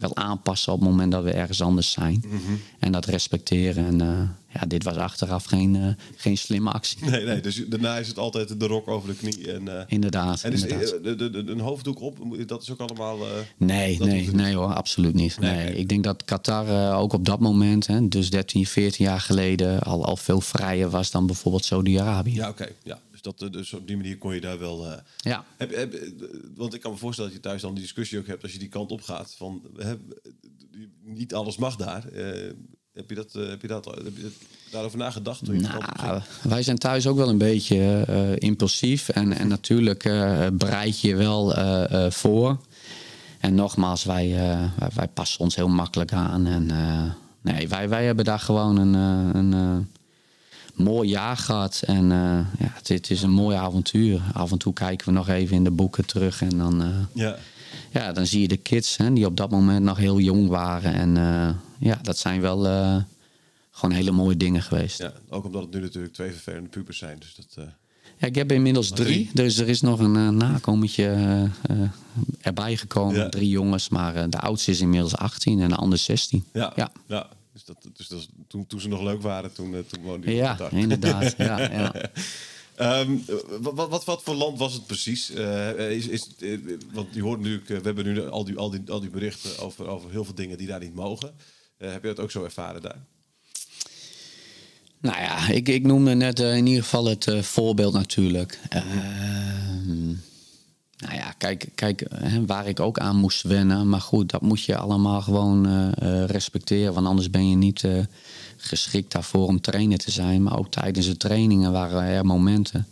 wel 0.03 0.17
aanpassen 0.17 0.73
op 0.73 0.81
het 0.81 0.89
moment 0.89 1.13
dat 1.13 1.23
we 1.25 1.31
ergens 1.33 1.63
anders 1.63 1.91
zijn. 1.91 2.25
Mhm. 2.27 2.37
En 2.79 2.93
dat 2.93 3.05
respecteren. 3.07 3.87
En 3.87 4.01
eh, 4.01 4.29
ja, 4.61 4.67
dit 4.67 4.85
was 4.85 4.97
achteraf 4.97 5.45
geen, 5.45 5.77
eh, 5.77 5.87
geen 6.17 6.39
slimme 6.39 6.71
actie. 6.71 7.05
Nee, 7.11 7.25
nee, 7.25 7.41
dus 7.41 7.63
daarna 7.69 7.97
is 7.99 8.09
het 8.09 8.19
altijd 8.19 8.61
de 8.61 8.67
rok 8.67 8.89
over 8.89 9.09
de 9.09 9.15
knie. 9.15 9.53
En, 9.53 9.79
eh, 9.79 9.85
Inderdaad. 9.87 10.43
en 10.43 10.53
is 10.53 10.63
inderdaad. 10.63 11.03
de, 11.05 11.17
de, 11.17 11.31
de- 11.31 11.53
een 11.53 11.61
hoofddoek 11.61 12.01
op, 12.01 12.19
dat 12.47 12.63
is 12.63 12.71
ook 12.71 12.81
allemaal... 12.81 13.19
Nee, 13.57 13.99
nee, 13.99 14.31
nee 14.33 14.55
hoor, 14.55 14.75
absoluut 14.75 15.15
niet. 15.15 15.39
Nee, 15.39 15.55
Nee, 15.55 15.65
nee. 15.65 15.75
Ik 15.75 15.89
denk 15.89 16.05
dat 16.05 16.25
Qatar 16.25 16.95
ook 16.97 17.13
op 17.13 17.25
dat 17.25 17.41
moment, 17.41 17.87
hè, 17.87 18.09
dus 18.09 18.31
13, 18.31 18.67
14 18.67 19.05
jaar 19.05 19.21
geleden, 19.21 19.81
al, 19.81 20.05
al 20.05 20.17
veel 20.17 20.41
vrijer 20.41 20.91
was 20.91 21.11
dan 21.11 21.27
bijvoorbeeld 21.27 21.65
Saudi-Arabië. 21.65 22.35
Ja, 22.35 22.49
oké. 22.49 22.69
Ja. 22.83 22.99
Dus, 23.23 23.33
dat, 23.33 23.43
eh, 23.43 23.51
dus 23.51 23.73
op 23.73 23.87
die 23.87 23.97
manier 23.97 24.19
kon 24.19 24.35
je 24.35 24.41
daar 24.41 24.59
wel... 24.59 24.87
eh, 24.91 24.99
Ja. 25.17 25.45
Heb, 25.57 25.75
heb, 25.77 25.95
eh, 25.95 26.09
want 26.57 26.75
ik 26.75 26.81
kan 26.81 26.93
me 26.93 26.99
voorstellen 26.99 27.31
dat 27.31 27.41
je 27.43 27.49
thuis 27.49 27.63
dan 27.63 27.73
die 27.75 27.83
discussie 27.83 28.19
ook 28.19 28.27
hebt 28.27 28.43
als 28.43 28.53
je 28.53 28.59
die 28.59 28.69
kant 28.69 28.91
op 28.91 29.03
gaat. 29.03 29.35
Van, 29.37 29.63
niet 31.05 31.35
alles 31.35 31.57
mag 31.57 31.77
daar. 31.77 32.05
Heb, 32.93 33.09
je 33.09 33.15
dat, 33.15 33.33
heb 33.33 33.63
je 33.63 33.69
dat 33.69 33.85
heb 33.85 34.17
je 34.17 34.31
daarover 34.71 34.99
nagedacht? 34.99 35.45
Toen 35.45 35.55
je? 35.55 35.61
Nou, 35.61 36.23
wij 36.43 36.63
zijn 36.63 36.79
thuis 36.79 37.07
ook 37.07 37.17
wel 37.17 37.29
een 37.29 37.39
beetje 37.39 38.05
impulsief. 38.39 39.09
En, 39.09 39.33
en 39.33 39.49
natuurlijk 39.49 40.03
bereid 40.53 41.01
je 41.01 41.17
wel 41.17 41.55
voor. 42.11 42.61
En 43.39 43.55
nogmaals, 43.55 44.05
wij, 44.05 44.31
wij, 44.79 44.89
wij 44.95 45.09
passen 45.09 45.41
ons 45.41 45.55
heel 45.57 45.69
makkelijk 45.69 46.13
aan. 46.13 46.47
En 46.47 46.67
nee, 47.41 47.69
wij, 47.69 47.89
wij 47.89 48.05
hebben 48.05 48.25
daar 48.25 48.39
gewoon 48.41 48.77
een, 48.77 48.95
een 49.37 49.87
mooi 50.75 51.09
jaar 51.09 51.37
gehad. 51.37 51.83
En 51.87 52.13
eh, 52.13 52.19
ja, 52.59 52.73
het, 52.73 52.89
het 52.89 53.11
is 53.11 53.23
een 53.23 53.31
mooi 53.31 53.57
avontuur. 53.57 54.21
Af 54.33 54.51
en 54.53 54.59
toe 54.59 54.73
kijken 54.73 55.07
we 55.07 55.13
nog 55.13 55.29
even 55.29 55.57
in 55.57 55.65
de 55.65 55.71
boeken 55.71 56.07
terug. 56.07 56.43
En 56.43 56.59
dan, 56.59 56.83
eh, 56.83 56.89
Ja. 57.13 57.37
ja, 57.91 58.13
dan 58.13 58.27
zie 58.27 58.41
je 58.41 58.49
de 58.49 58.57
kids 58.57 58.97
hè, 58.97 59.13
die 59.13 59.27
op 59.27 59.37
dat 59.37 59.51
moment 59.51 59.85
nog 59.85 59.97
heel 59.97 60.21
jong 60.21 60.49
waren. 60.49 60.93
En 60.95 61.17
eh, 61.17 61.55
ja, 61.79 61.99
dat 62.03 62.19
zijn 62.19 62.41
wel 62.41 62.59
gewoon 63.71 63.95
hele 63.97 64.11
mooie 64.11 64.37
dingen 64.37 64.63
geweest. 64.63 64.99
ja, 64.99 65.13
ook 65.29 65.45
omdat 65.45 65.63
het 65.63 65.73
nu 65.75 65.81
natuurlijk 65.81 66.15
twee 66.15 66.31
vervelende 66.31 66.69
pubers 66.69 66.99
zijn. 66.99 67.19
Dus 67.19 67.35
dat, 67.35 67.67
Ja, 68.19 68.27
ik 68.27 68.35
heb 68.35 68.53
inmiddels 68.53 68.89
drie. 68.91 69.05
drie. 69.07 69.31
Dus 69.35 69.59
er 69.59 69.69
is 69.69 69.81
nog 69.81 70.01
een 70.01 70.15
uh, 70.15 70.29
nakomertje 70.29 71.49
erbij 72.41 72.77
gekomen. 72.77 73.15
Ja. 73.17 73.29
Drie 73.29 73.49
jongens, 73.49 73.89
maar 73.89 74.31
de 74.31 74.39
oudste 74.39 74.71
is 74.71 74.81
inmiddels 74.81 75.17
18 75.17 75.61
en 75.61 75.69
de 75.69 75.75
andere 75.75 76.03
16. 76.03 76.45
ja, 76.53 76.73
ja. 76.77 76.93
Ja. 77.07 77.29
Dus, 77.53 77.65
dat, 77.65 77.77
dus 77.93 78.09
dat, 78.09 78.29
toen, 78.49 78.67
toen 78.67 78.81
ze 78.81 78.89
nog 78.89 79.03
leuk 79.03 79.23
waren, 79.23 79.53
toen, 79.53 79.75
eh, 79.75 79.81
toen 79.81 80.03
woonden 80.03 80.21
die 80.21 80.35
Ja, 80.35 80.71
inderdaad. 80.71 81.35
ja, 81.49 81.61
ja. 81.61 81.93
Ehm, 82.75 83.17
wat, 83.61 83.89
wat, 83.89 84.05
wat, 84.05 84.23
voor 84.23 84.35
land 84.35 84.59
was 84.59 84.73
het 84.73 84.87
precies? 84.87 85.31
Eh, 85.31 85.91
is, 85.91 86.07
is, 86.07 86.29
eh, 86.39 86.59
want 86.93 87.15
je 87.15 87.23
hoort 87.23 87.39
natuurlijk, 87.39 87.69
we 87.69 87.81
hebben 87.83 88.05
nu 88.05 88.29
al 88.29 88.45
die, 88.45 88.57
al 88.57 88.71
die, 88.71 88.81
al 88.87 89.01
die 89.01 89.11
berichten 89.11 89.59
over, 89.59 89.89
over 89.89 90.11
heel 90.11 90.25
veel 90.25 90.35
dingen 90.35 90.59
die 90.59 90.67
daar 90.67 90.81
niet 90.81 90.95
mogen. 90.95 91.35
Heb 91.77 92.03
je 92.03 92.09
dat 92.09 92.21
ook 92.21 92.31
zo 92.31 92.45
ervaren 92.45 92.83
daar? 92.83 93.05
Nou 95.01 95.21
ja, 95.21 95.49
ik, 95.49 95.69
ik 95.69 95.83
noemde 95.83 96.15
net 96.15 96.39
in 96.39 96.67
ieder 96.67 96.83
geval 96.83 97.07
het 97.07 97.31
voorbeeld 97.41 97.93
natuurlijk. 97.93 98.61
Nou 101.03 101.15
ja, 101.15 101.35
kijk, 101.39 101.69
kijk 101.75 102.07
hè, 102.15 102.47
waar 102.47 102.67
ik 102.67 102.81
ook 102.81 102.99
aan 102.99 103.17
moest 103.17 103.43
wennen. 103.43 103.89
Maar 103.89 104.01
goed, 104.01 104.31
dat 104.31 104.41
moet 104.41 104.63
je 104.63 104.77
allemaal 104.77 105.21
gewoon 105.21 105.67
eh, 105.67 105.89
eh, 106.23 106.29
respecteren. 106.29 106.95
Want 106.95 107.07
anders 107.07 107.31
ben 107.31 107.49
je 107.49 107.57
niet 107.57 107.85
eh, 107.85 107.99
geschikt 108.57 109.13
daarvoor 109.13 109.47
om 109.47 109.61
trainer 109.61 109.99
te 109.99 110.11
zijn. 110.11 110.43
Maar 110.43 110.59
ook 110.59 110.71
tijdens 110.71 111.07
de 111.07 111.17
trainingen 111.17 111.73
waren 111.73 112.03
er 112.03 112.27
momenten. 112.27 112.87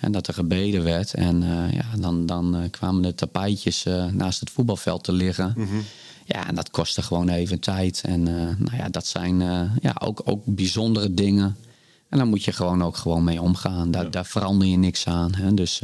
En 0.00 0.12
dat 0.12 0.26
er 0.26 0.34
gebeden 0.34 0.82
werd. 0.82 1.14
En 1.14 1.42
ja, 1.72 1.84
dan, 1.98 2.26
dan 2.26 2.68
kwamen 2.70 3.02
de 3.02 3.14
tapijtjes 3.14 3.84
naast 4.10 4.40
het 4.40 4.50
voetbalveld 4.50 5.04
te 5.04 5.12
liggen. 5.12 5.54
Ja, 6.24 6.48
en 6.48 6.54
dat 6.54 6.70
kostte 6.70 7.02
gewoon 7.02 7.28
even 7.28 7.60
tijd. 7.60 8.02
En 8.04 8.22
nou 8.58 8.76
ja, 8.76 8.88
dat 8.88 9.06
zijn 9.06 9.38
ja, 9.80 9.96
ook, 9.98 10.20
ook 10.24 10.42
bijzondere 10.44 11.14
dingen. 11.14 11.56
En 12.08 12.18
daar 12.18 12.26
moet 12.26 12.44
je 12.44 12.52
gewoon 12.52 12.82
ook 12.82 12.96
gewoon 12.96 13.24
mee 13.24 13.42
omgaan. 13.42 13.90
Daar, 13.90 14.10
daar 14.10 14.26
verander 14.26 14.68
je 14.68 14.76
niks 14.76 15.06
aan. 15.06 15.34
Hè? 15.34 15.54
Dus 15.54 15.80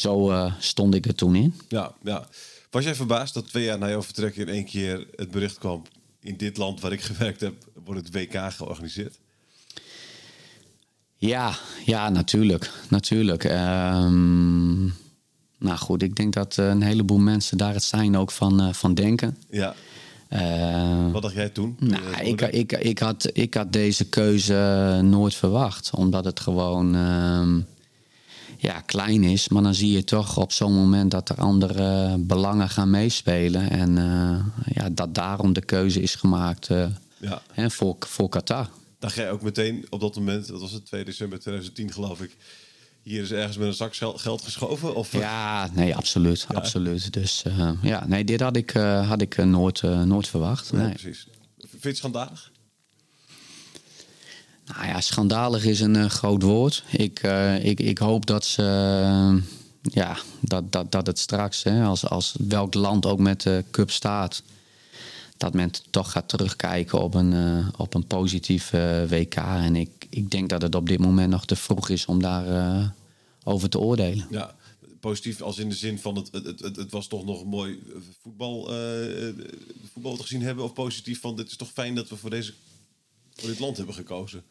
zo 0.00 0.30
eh, 0.30 0.54
stond 0.58 0.94
ik 0.94 1.06
er 1.06 1.14
toen 1.14 1.34
in. 1.34 1.54
Ja, 1.68 1.94
ja. 2.02 2.28
Was 2.70 2.84
jij 2.84 2.94
verbaasd 2.94 3.34
dat 3.34 3.48
twee 3.48 3.64
jaar 3.64 3.78
na 3.78 3.88
jouw 3.88 4.02
vertrek 4.02 4.36
in 4.36 4.48
één 4.48 4.64
keer 4.64 5.06
het 5.16 5.30
bericht 5.30 5.58
kwam... 5.58 5.82
in 6.20 6.36
dit 6.36 6.56
land 6.56 6.80
waar 6.80 6.92
ik 6.92 7.00
gewerkt 7.10 7.40
heb, 7.40 7.54
wordt 7.84 8.06
het 8.06 8.14
WK 8.14 8.52
georganiseerd? 8.52 9.18
Ja, 11.16 11.54
ja, 11.84 12.08
natuurlijk. 12.08 12.70
natuurlijk. 12.88 13.44
Ehm, 13.44 14.84
nou 15.58 15.76
goed, 15.78 16.02
ik 16.02 16.16
denk 16.16 16.32
dat 16.32 16.58
eh, 16.58 16.68
een 16.68 16.82
heleboel 16.82 17.18
mensen 17.18 17.58
daar 17.58 17.74
het 17.74 17.82
zijn 17.82 18.16
ook 18.16 18.30
van, 18.30 18.60
eh, 18.60 18.72
van 18.72 18.94
denken. 18.94 19.36
Ja. 19.50 19.74
Eh, 20.28 21.12
Wat 21.12 21.22
dacht 21.22 21.34
jij 21.34 21.48
toen? 21.48 21.76
Nou, 21.78 22.02
ik, 22.22 22.40
ik, 22.40 22.72
ik, 22.72 22.98
had, 22.98 23.30
ik 23.32 23.54
had 23.54 23.72
deze 23.72 24.08
keuze 24.08 25.00
nooit 25.04 25.34
verwacht. 25.34 25.90
Omdat 25.94 26.24
het 26.24 26.40
gewoon 26.40 26.94
ehm, 26.94 27.60
ja, 28.60 28.80
klein 28.80 29.24
is. 29.24 29.48
Maar 29.48 29.62
dan 29.62 29.74
zie 29.74 29.90
je 29.92 30.04
toch 30.04 30.36
op 30.36 30.52
zo'n 30.52 30.72
moment 30.74 31.10
dat 31.10 31.28
er 31.28 31.36
andere 31.36 32.16
belangen 32.18 32.68
gaan 32.68 32.90
meespelen. 32.90 33.70
En 33.70 33.98
eh, 33.98 34.44
ja, 34.74 34.88
dat 34.90 35.14
daarom 35.14 35.52
de 35.52 35.64
keuze 35.64 36.02
is 36.02 36.14
gemaakt 36.14 36.68
eh, 36.68 36.86
Ja. 37.20 37.42
hè, 37.52 37.70
voor, 37.70 37.96
voor 37.98 38.28
Qatar. 38.28 38.68
Dacht 38.98 39.14
jij 39.14 39.30
ook 39.30 39.42
meteen 39.42 39.86
op 39.90 40.00
dat 40.00 40.14
moment, 40.16 40.46
dat 40.48 40.60
was 40.60 40.72
het 40.72 40.86
2 40.86 41.04
december 41.04 41.38
2010 41.40 41.92
geloof 41.92 42.20
ik... 42.20 42.36
hier 43.02 43.22
is 43.22 43.32
ergens 43.32 43.56
met 43.56 43.66
een 43.66 43.74
zak 43.74 43.94
gel- 43.94 44.18
geld 44.18 44.42
geschoven? 44.42 44.94
Of, 44.94 45.12
Ja, 45.12 45.68
nee, 45.74 45.96
absoluut. 45.96 46.46
absoluut. 46.52 47.12
Dus 47.12 47.42
eh, 47.44 47.70
ja, 47.82 48.06
nee, 48.06 48.24
dit 48.24 48.40
had 48.40 48.56
ik, 48.56 48.70
had 49.06 49.20
ik 49.20 49.36
nooit, 49.44 49.82
nooit 49.82 50.28
verwacht. 50.28 50.72
Nee, 50.72 50.82
Nee. 50.82 50.92
precies. 50.92 51.26
Vind 51.58 51.82
je 51.82 51.88
het 51.88 51.96
schandalig? 51.96 52.50
Nou 54.74 54.86
ja, 54.86 55.00
schandalig 55.00 55.64
is 55.64 55.80
een 55.80 55.96
eh, 55.96 56.04
groot 56.10 56.42
woord. 56.42 56.84
Ik, 56.90 57.18
eh, 57.22 57.64
ik, 57.64 57.80
ik 57.80 57.98
hoop 57.98 58.26
dat 58.26 58.44
ze. 58.44 58.62
eh, 58.62 59.42
ja, 59.82 60.18
dat, 60.40 60.72
dat, 60.72 60.92
dat 60.92 61.06
het 61.06 61.18
straks, 61.18 61.62
hè, 61.62 61.84
als, 61.84 62.06
als 62.06 62.34
welk 62.38 62.74
land 62.74 63.06
ook 63.06 63.18
met 63.18 63.42
de 63.42 63.64
cup 63.70 63.90
staat. 63.90 64.42
dat 65.36 65.54
men 65.54 65.70
toch 65.90 66.12
gaat 66.12 66.28
terugkijken 66.28 67.00
op 67.02 67.14
een, 67.14 67.64
op 67.76 67.94
een 67.94 68.06
positief 68.06 68.70
WK. 69.08 69.34
En 69.34 69.76
ik, 69.76 70.06
ik 70.10 70.30
denk 70.30 70.48
dat 70.48 70.62
het 70.62 70.74
op 70.74 70.88
dit 70.88 70.98
moment 70.98 71.30
nog 71.30 71.46
te 71.46 71.56
vroeg 71.56 71.88
is 71.88 72.06
om 72.06 72.22
daar. 72.22 72.46
eh, 72.80 72.88
over 73.44 73.68
te 73.70 73.78
oordelen. 73.78 74.26
Ja, 74.30 74.54
positief 75.00 75.40
als 75.40 75.58
in 75.58 75.68
de 75.68 75.74
zin 75.74 75.98
van 75.98 76.16
het, 76.16 76.28
het, 76.32 76.60
het, 76.60 76.76
het 76.76 76.90
was 76.90 77.06
toch 77.06 77.24
nog 77.24 77.40
een 77.40 77.48
mooi 77.48 77.82
voetbal, 78.22 78.70
voetbal 79.92 80.16
te 80.16 80.22
gezien 80.22 80.42
hebben. 80.42 80.64
Of 80.64 80.72
positief 80.72 81.20
van 81.20 81.36
dit 81.36 81.50
is 81.50 81.56
toch 81.56 81.70
fijn 81.72 81.94
dat 81.94 82.08
we 82.08 82.16
voor, 82.16 82.30
deze, 82.30 82.52
voor 83.34 83.48
dit 83.48 83.58
land 83.58 83.76
hebben 83.76 83.94
gekozen. 83.94 84.42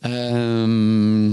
Ehm, 0.00 1.26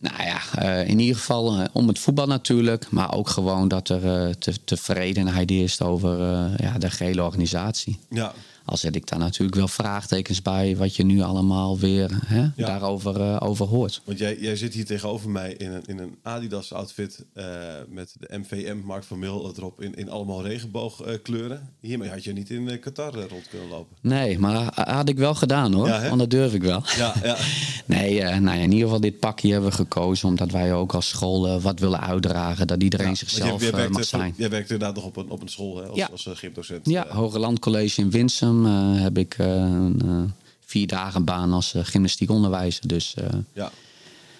nou 0.00 0.22
ja, 0.22 0.40
eh, 0.54 0.88
in 0.88 0.98
ieder 0.98 1.16
geval 1.16 1.58
eh, 1.58 1.64
om 1.72 1.88
het 1.88 1.98
voetbal 1.98 2.26
natuurlijk. 2.26 2.90
Maar 2.90 3.14
ook 3.14 3.28
gewoon 3.28 3.68
dat 3.68 3.88
er 3.88 4.26
eh, 4.26 4.34
te, 4.34 4.64
tevredenheid 4.64 5.50
is 5.50 5.80
over 5.82 6.18
ja, 6.62 6.78
de 6.78 6.90
gehele 6.90 7.22
organisatie. 7.22 7.98
Ja, 8.10 8.32
Al 8.64 8.76
zet 8.76 8.96
ik 8.96 9.06
daar 9.08 9.18
natuurlijk 9.18 9.56
wel 9.56 9.68
vraagtekens 9.68 10.42
bij 10.42 10.76
wat 10.76 10.96
je 10.96 11.04
nu 11.04 11.20
allemaal 11.20 11.78
weer 11.78 12.10
hè, 12.26 12.46
daarover 12.56 13.20
eh, 13.20 13.36
over 13.40 13.66
hoort. 13.66 14.02
want 14.04 14.18
jij, 14.18 14.38
jij 14.40 14.56
zit 14.56 14.74
hier 14.74 14.84
tegenover 14.86 15.30
mij 15.30 15.52
in 15.52 15.70
een, 15.72 15.82
in 15.86 15.98
een 15.98 16.14
Adidas 16.22 16.72
outfit 16.72 17.24
eh, 17.34 17.44
met 17.88 18.14
de 18.18 18.38
MVM 18.38 18.76
Mark 18.84 19.04
van 19.04 19.18
Mil 19.18 19.52
erop 19.56 19.80
in, 19.82 19.94
in 19.94 20.10
allemaal 20.10 20.42
regenboogkleuren. 20.42 21.68
Hiermee 21.80 22.08
had 22.10 22.24
je 22.24 22.32
niet 22.32 22.50
in 22.50 22.68
eh, 22.68 22.80
Qatar 22.80 23.14
eh, 23.14 23.24
rond 23.28 23.48
kunnen 23.48 23.68
lopen. 23.68 23.96
Nee, 24.00 24.38
maar 24.38 24.54
ha- 24.74 24.92
had 24.94 25.08
ik 25.08 25.16
wel 25.18 25.34
gedaan 25.34 25.72
hoor. 25.72 25.86
Ja, 25.88 26.08
want 26.08 26.18
dat 26.18 26.30
durf 26.30 26.54
ik 26.54 26.62
wel. 26.62 26.82
Ja, 26.96 27.14
ja. 27.22 27.36
Nee, 27.86 28.20
eh, 28.22 28.38
nou 28.38 28.56
ja, 28.56 28.62
in 28.62 28.70
ieder 28.72 28.84
geval 28.84 29.00
dit 29.00 29.18
pakje 29.18 29.52
hebben 29.52 29.70
we 29.70 29.76
gekozen 29.76 30.28
omdat 30.28 30.50
wij 30.50 30.74
ook 30.74 30.94
als 30.94 31.08
school 31.08 31.46
eh, 31.48 31.62
wat 31.62 31.78
willen 31.78 32.00
uitdragen. 32.00 32.66
Dat 32.66 32.82
iedereen 32.82 33.16
zichzelf 33.16 33.48
want 33.50 33.60
jij, 33.62 33.70
jij, 33.70 33.84
eh, 33.84 33.90
mag 33.90 34.04
zijn. 34.04 34.34
jij 34.36 34.50
werkte 34.50 34.72
inderdaad 34.72 34.96
nog 34.96 35.04
op 35.04 35.16
een, 35.16 35.30
op 35.30 35.42
een 35.42 35.48
school 35.48 35.76
hè, 35.76 35.86
als, 35.86 36.10
als 36.10 36.26
eh, 36.26 36.32
gymdocent. 36.36 36.86
Ja, 36.88 37.06
Eh, 37.06 37.14
Hoge 37.14 37.38
Land 37.38 37.58
College 37.58 38.00
in 38.00 38.10
Winsum 38.10 38.49
eh, 38.66 39.02
heb 39.02 39.18
ik 39.18 39.34
eh, 39.38 39.46
een 39.46 40.00
eh, 40.04 40.22
vier 40.64 40.86
dagen 40.86 41.24
baan 41.24 41.52
als 41.52 41.74
uh, 41.74 41.84
gymnastiekonderwijzer. 41.84 42.88
Dus 42.88 43.14
ja. 43.52 43.70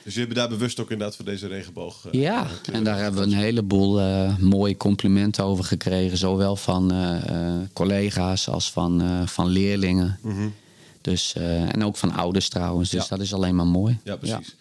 Dus 0.05 0.15
je 0.15 0.21
hebt 0.21 0.35
daar 0.35 0.49
bewust 0.49 0.81
ook 0.81 0.91
inderdaad 0.91 1.17
voor 1.17 1.25
deze 1.25 1.47
regenboog. 1.47 2.09
ja, 2.11 2.43
kleuren 2.43 2.73
en 2.73 2.85
daar 2.85 2.99
hebben 2.99 3.21
we 3.21 3.27
een 3.27 3.39
heleboel 3.43 4.01
mooie 4.39 4.77
complimenten 4.77 5.45
over 5.45 5.65
gekregen. 5.65 6.19
Zowel 6.19 6.57
van 6.57 6.93
collega's 7.73 8.49
als 8.49 8.71
van, 8.71 9.23
van 9.29 9.47
leerlingen. 9.49 10.19
Dus, 11.01 11.33
eh, 11.35 11.75
en 11.75 11.85
ook 11.85 11.97
van 11.97 12.13
ouders 12.13 12.49
trouwens. 12.49 12.91
Dus 12.91 13.01
Mhm. 13.01 13.09
Ja. 13.11 13.17
dat 13.17 13.27
is 13.27 13.35
alleen 13.35 13.55
maar 13.55 13.67
mooi. 13.67 13.99
Ja, 14.05 14.17
precies. 14.17 14.55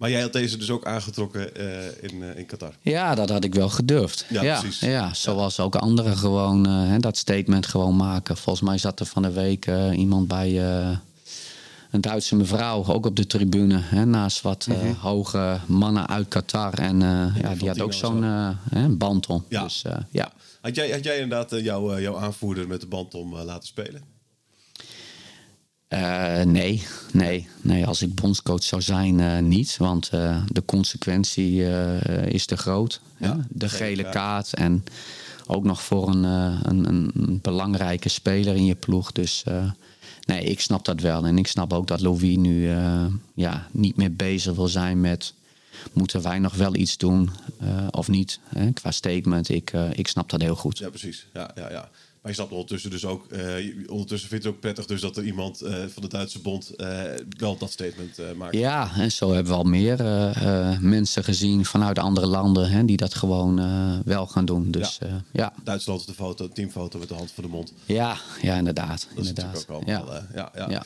Maar 0.00 0.10
jij 0.10 0.20
had 0.20 0.32
deze 0.32 0.56
dus 0.56 0.70
ook 0.70 0.84
aangetrokken 0.84 1.56
eh, 1.56 2.10
in, 2.10 2.22
eh, 2.22 2.38
in 2.38 2.46
Qatar. 2.46 2.72
Ja, 2.82 3.14
dat 3.14 3.28
had 3.30 3.44
ik 3.44 3.54
wel 3.54 3.68
gedurfd. 3.68 4.26
Ja, 4.28 4.42
Ja, 4.42 4.60
precies. 4.60 4.80
Ja, 4.80 5.14
zoals 5.14 5.60
ook 5.60 5.74
anderen 5.76 6.16
gewoon 6.16 6.66
eh, 6.66 6.88
hè, 6.88 6.98
dat 6.98 7.16
statement 7.16 7.66
gewoon 7.66 7.96
maken. 7.96 8.36
Volgens 8.36 8.64
mij 8.68 8.78
zat 8.78 9.00
er 9.00 9.06
van 9.06 9.22
de 9.22 9.30
week 9.32 9.66
iemand 9.92 10.28
bij 10.28 10.58
een 11.90 12.00
Duitse 12.00 12.36
mevrouw, 12.36 12.84
ook 12.86 13.06
op 13.06 13.16
de 13.16 13.26
tribune, 13.26 13.78
hè, 13.80 14.04
naast 14.04 14.40
wat 14.40 14.66
Mhm. 14.66 14.92
hoge 14.98 15.58
mannen 15.66 16.08
uit 16.08 16.28
Qatar. 16.28 16.74
En 16.74 17.00
ja, 17.40 17.54
die 17.58 17.68
had 17.68 17.80
ook 17.80 17.92
zo'n 17.92 18.22
hè, 18.70 18.88
band 18.88 19.26
om. 19.26 19.44
Ja. 19.48 19.62
Dus 19.62 19.84
ja. 20.10 20.32
Had 20.60 20.74
jij, 20.74 20.90
had 20.90 21.04
jij 21.04 21.18
inderdaad 21.18 21.60
jouw, 21.62 21.98
jouw 22.00 22.16
aanvoerder 22.18 22.68
met 22.68 22.80
de 22.80 22.86
band 22.86 23.14
om 23.14 23.36
laten 23.36 23.66
spelen? 23.68 24.02
Eh, 25.90 26.42
nee, 26.42 26.82
nee, 27.12 27.48
nee. 27.60 27.86
Als 27.86 28.02
ik 28.02 28.14
bondscoach 28.14 28.62
zou 28.62 28.82
zijn, 28.82 29.20
eh, 29.20 29.38
niet. 29.38 29.76
Want 29.76 30.08
eh, 30.08 30.42
de 30.46 30.64
consequentie 30.64 31.62
is 32.26 32.46
te 32.46 32.56
groot. 32.56 33.00
Ja, 33.16 33.46
de 33.48 33.68
gele 33.68 34.08
kaart. 34.08 34.54
En 34.54 34.84
ook 35.46 35.64
nog 35.64 35.82
voor 35.82 36.08
een, 36.08 36.22
een, 36.22 36.88
een, 36.88 37.38
belangrijke 37.42 38.08
speler 38.08 38.56
in 38.56 38.64
je 38.64 38.74
ploeg. 38.74 39.12
Dus 39.12 39.44
nee, 40.26 40.44
ik 40.44 40.60
snap 40.60 40.84
dat 40.84 41.00
wel. 41.00 41.26
En 41.26 41.38
ik 41.38 41.46
snap 41.46 41.72
ook 41.72 41.86
dat 41.86 42.00
Louis 42.00 42.36
nu 42.36 42.70
ja, 43.34 43.66
niet 43.70 43.96
meer 43.96 44.14
bezig 44.14 44.54
wil 44.54 44.68
zijn 44.68 45.00
met... 45.00 45.34
moeten 45.92 46.22
wij 46.22 46.38
nog 46.38 46.54
wel 46.54 46.74
iets 46.74 46.96
doen 46.96 47.30
of 47.90 48.08
niet? 48.08 48.40
Hè? 48.44 48.72
Qua 48.72 48.90
statement, 48.90 49.48
ik, 49.48 49.72
ik 49.92 50.08
snap 50.08 50.30
dat 50.30 50.40
heel 50.40 50.56
goed. 50.56 50.78
Ja, 50.78 50.88
precies. 50.88 51.26
Ja, 51.32 51.50
ja, 51.54 51.70
ja. 51.70 51.88
Maar 52.22 52.30
je 52.30 52.36
snapt 52.36 52.50
ondertussen 52.52 52.90
dus 52.90 53.04
ook, 53.04 53.26
je- 53.30 53.84
ondertussen 53.88 54.28
vindt 54.28 54.44
het 54.44 54.54
ook 54.54 54.60
prettig 54.60 54.86
dus 54.86 55.00
dat 55.00 55.16
er 55.16 55.24
iemand 55.24 55.60
eh, 55.60 55.74
van 55.92 56.02
de 56.02 56.08
Duitse 56.08 56.40
bond 56.40 56.70
eh, 56.76 57.00
wel 57.38 57.56
dat 57.58 57.70
statement 57.70 58.20
maakt. 58.36 58.54
Ja, 58.54 58.90
en 58.96 59.12
zo 59.12 59.32
hebben 59.32 59.52
we 59.52 59.58
al 59.58 59.64
meer 59.64 59.96
mensen 60.80 61.24
gezien 61.24 61.64
vanuit 61.64 61.98
andere 61.98 62.26
landen 62.26 62.70
hè, 62.70 62.84
die 62.84 62.96
dat 62.96 63.14
gewoon 63.14 63.56
wel 64.04 64.26
gaan 64.26 64.44
doen. 64.44 64.70
Dus 64.70 64.98
Ja. 65.32 65.52
Duitsland 65.64 66.06
de 66.06 66.14
foto, 66.14 66.48
teamfoto 66.48 66.98
met 66.98 67.08
de 67.08 67.14
hand 67.14 67.30
voor 67.32 67.42
de 67.42 67.48
mond. 67.50 67.72
ja, 67.86 68.16
ja 68.42 68.56
inderdaad. 68.56 69.06
Dat 69.14 69.22
is 69.24 69.28
inderdaad. 69.28 69.52
natuurlijk 69.54 69.88
ook 69.88 69.96
allemaal. 69.96 70.22
ja, 70.34 70.50
ja. 70.54 70.68
Ja. 70.70 70.82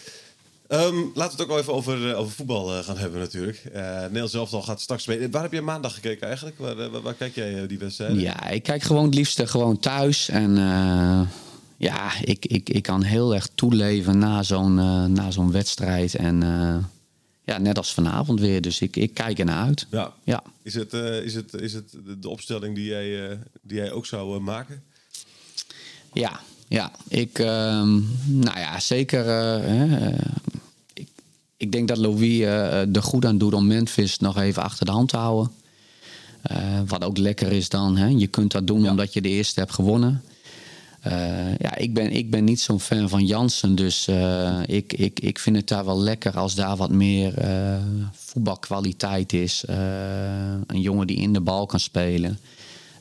Ehm, 0.68 0.96
laten 1.14 1.14
we 1.14 1.22
het 1.22 1.40
ook 1.40 1.48
wel 1.48 1.58
even 1.58 1.72
over, 1.72 2.10
eh, 2.10 2.18
over 2.18 2.32
voetbal 2.32 2.76
eh, 2.76 2.84
gaan 2.84 2.96
hebben 2.96 3.20
natuurlijk. 3.20 3.62
Eh 3.72 4.00
Nederland 4.00 4.30
zelf 4.30 4.52
al 4.52 4.62
gaat 4.62 4.80
straks 4.80 5.02
spelen. 5.02 5.30
Waar 5.30 5.42
heb 5.42 5.52
je 5.52 5.60
maandag 5.60 5.94
gekeken 5.94 6.26
eigenlijk? 6.26 6.58
Waar, 6.58 6.76
waar, 6.76 7.02
waar 7.02 7.14
kijk 7.14 7.34
jij 7.34 7.66
die 7.66 7.78
wedstrijden? 7.78 8.20
Ja, 8.20 8.48
ik 8.48 8.62
kijk 8.62 8.82
gewoon 8.82 9.04
het 9.04 9.14
liefste 9.14 9.46
gewoon 9.46 9.78
thuis. 9.78 10.28
En 10.28 10.56
ja, 11.76 12.12
ik, 12.20 12.46
ik, 12.46 12.68
ik 12.70 12.82
kan 12.82 13.02
heel 13.02 13.34
erg 13.34 13.48
toeleven 13.54 14.18
na 14.18 14.42
zo'n 14.42 14.74
na 15.12 15.30
zo'n 15.30 15.52
wedstrijd. 15.52 16.14
En 16.14 16.40
ja, 17.44 17.58
net 17.58 17.78
als 17.78 17.94
vanavond 17.94 18.40
weer. 18.40 18.60
Dus 18.60 18.80
ik, 18.80 18.96
ik 18.96 19.14
kijk 19.14 19.38
ernaar 19.38 19.64
uit. 19.64 19.86
Ja. 19.90 20.12
Ja. 20.24 20.42
Is 20.62 20.74
het, 20.74 20.92
is 20.92 21.34
het, 21.34 21.54
is 21.54 21.72
het 21.72 21.96
de, 22.20 22.28
opstelling 22.28 22.74
die 22.74 22.86
jij, 22.86 23.38
die 23.62 23.76
jij 23.76 23.92
ook 23.92 24.06
zou 24.06 24.40
maken? 24.40 24.82
Ja, 26.12 26.40
ja. 26.74 26.90
Ik, 27.08 27.38
ehm, 27.38 27.92
nou 28.26 28.58
ja, 28.58 28.80
zeker. 28.80 29.28
eh, 29.28 30.06
eh, 30.06 30.18
ik, 30.92 31.08
ik 31.56 31.72
denk 31.72 31.88
dat 31.88 31.96
Louis 31.96 32.40
eh, 32.40 32.96
er 32.96 33.02
goed 33.02 33.24
aan 33.24 33.38
doet 33.38 33.54
om 33.54 33.66
Memphis 33.66 34.18
nog 34.18 34.38
even 34.38 34.62
achter 34.62 34.86
de 34.86 34.92
hand 34.92 35.08
te 35.08 35.16
houden. 35.16 35.52
Wat 36.86 37.04
ook 37.04 37.18
lekker 37.18 37.52
is 37.52 37.68
dan, 37.68 37.96
hè, 37.96 38.06
je 38.06 38.26
kunt 38.26 38.52
dat 38.52 38.66
doen 38.66 38.88
omdat 38.88 39.12
je 39.12 39.20
de 39.20 39.28
eerste 39.28 39.60
hebt 39.60 39.72
gewonnen. 39.72 40.22
Ja, 41.58 41.76
ik 41.76 41.94
ben, 41.94 42.12
ik 42.12 42.30
ben 42.30 42.44
niet 42.44 42.60
zo'n 42.60 42.80
fan 42.80 43.08
van 43.08 43.26
Jansen, 43.26 43.74
dus 43.74 44.08
ik, 44.66 44.92
ik, 44.92 45.20
ik 45.20 45.38
vind 45.38 45.56
het 45.56 45.68
daar 45.68 45.84
wel 45.84 46.00
lekker 46.00 46.36
als 46.36 46.54
daar 46.54 46.76
wat 46.76 46.90
meer 46.90 47.34
voetbalkwaliteit 48.12 49.32
is. 49.32 49.64
Een 50.66 50.80
jongen 50.80 51.06
die 51.06 51.16
in 51.16 51.32
de 51.32 51.40
bal 51.40 51.66
kan 51.66 51.80
spelen. 51.80 52.38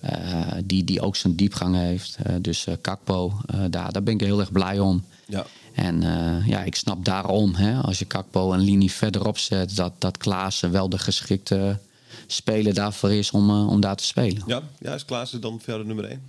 Eh, 0.03 0.51
die, 0.65 0.83
die 0.83 1.01
ook 1.01 1.15
zijn 1.15 1.35
diepgang 1.35 1.75
heeft. 1.75 2.17
Eh, 2.23 2.35
dus 2.41 2.65
eh 2.65 2.73
Kakpo, 2.81 3.33
daar, 3.69 3.91
daar 3.91 4.03
ben 4.03 4.13
ik 4.13 4.21
heel 4.21 4.39
erg 4.39 4.51
blij 4.51 4.79
om. 4.79 5.03
Ja. 5.27 5.45
En 5.73 6.01
ja, 6.45 6.63
ik 6.63 6.75
snap 6.75 7.05
daarom, 7.05 7.55
hè, 7.55 7.81
als 7.81 7.99
je 7.99 8.05
Kakpo 8.05 8.53
een 8.53 8.59
linie 8.59 8.91
verderop 8.91 9.37
zet, 9.37 9.75
dat, 9.75 9.93
dat 9.97 10.17
Klaassen 10.17 10.71
wel 10.71 10.89
de 10.89 10.97
geschikte 10.97 11.79
speler 12.27 12.73
daarvoor 12.73 13.11
is 13.11 13.31
om, 13.31 13.67
om 13.67 13.79
daar 13.79 13.95
te 13.95 14.03
spelen. 14.03 14.43
Ja, 14.45 14.61
ja 14.79 14.93
is 14.93 15.05
Klaassen 15.05 15.41
dan 15.41 15.59
verder 15.61 15.85
nummer 15.85 16.05
1? 16.05 16.21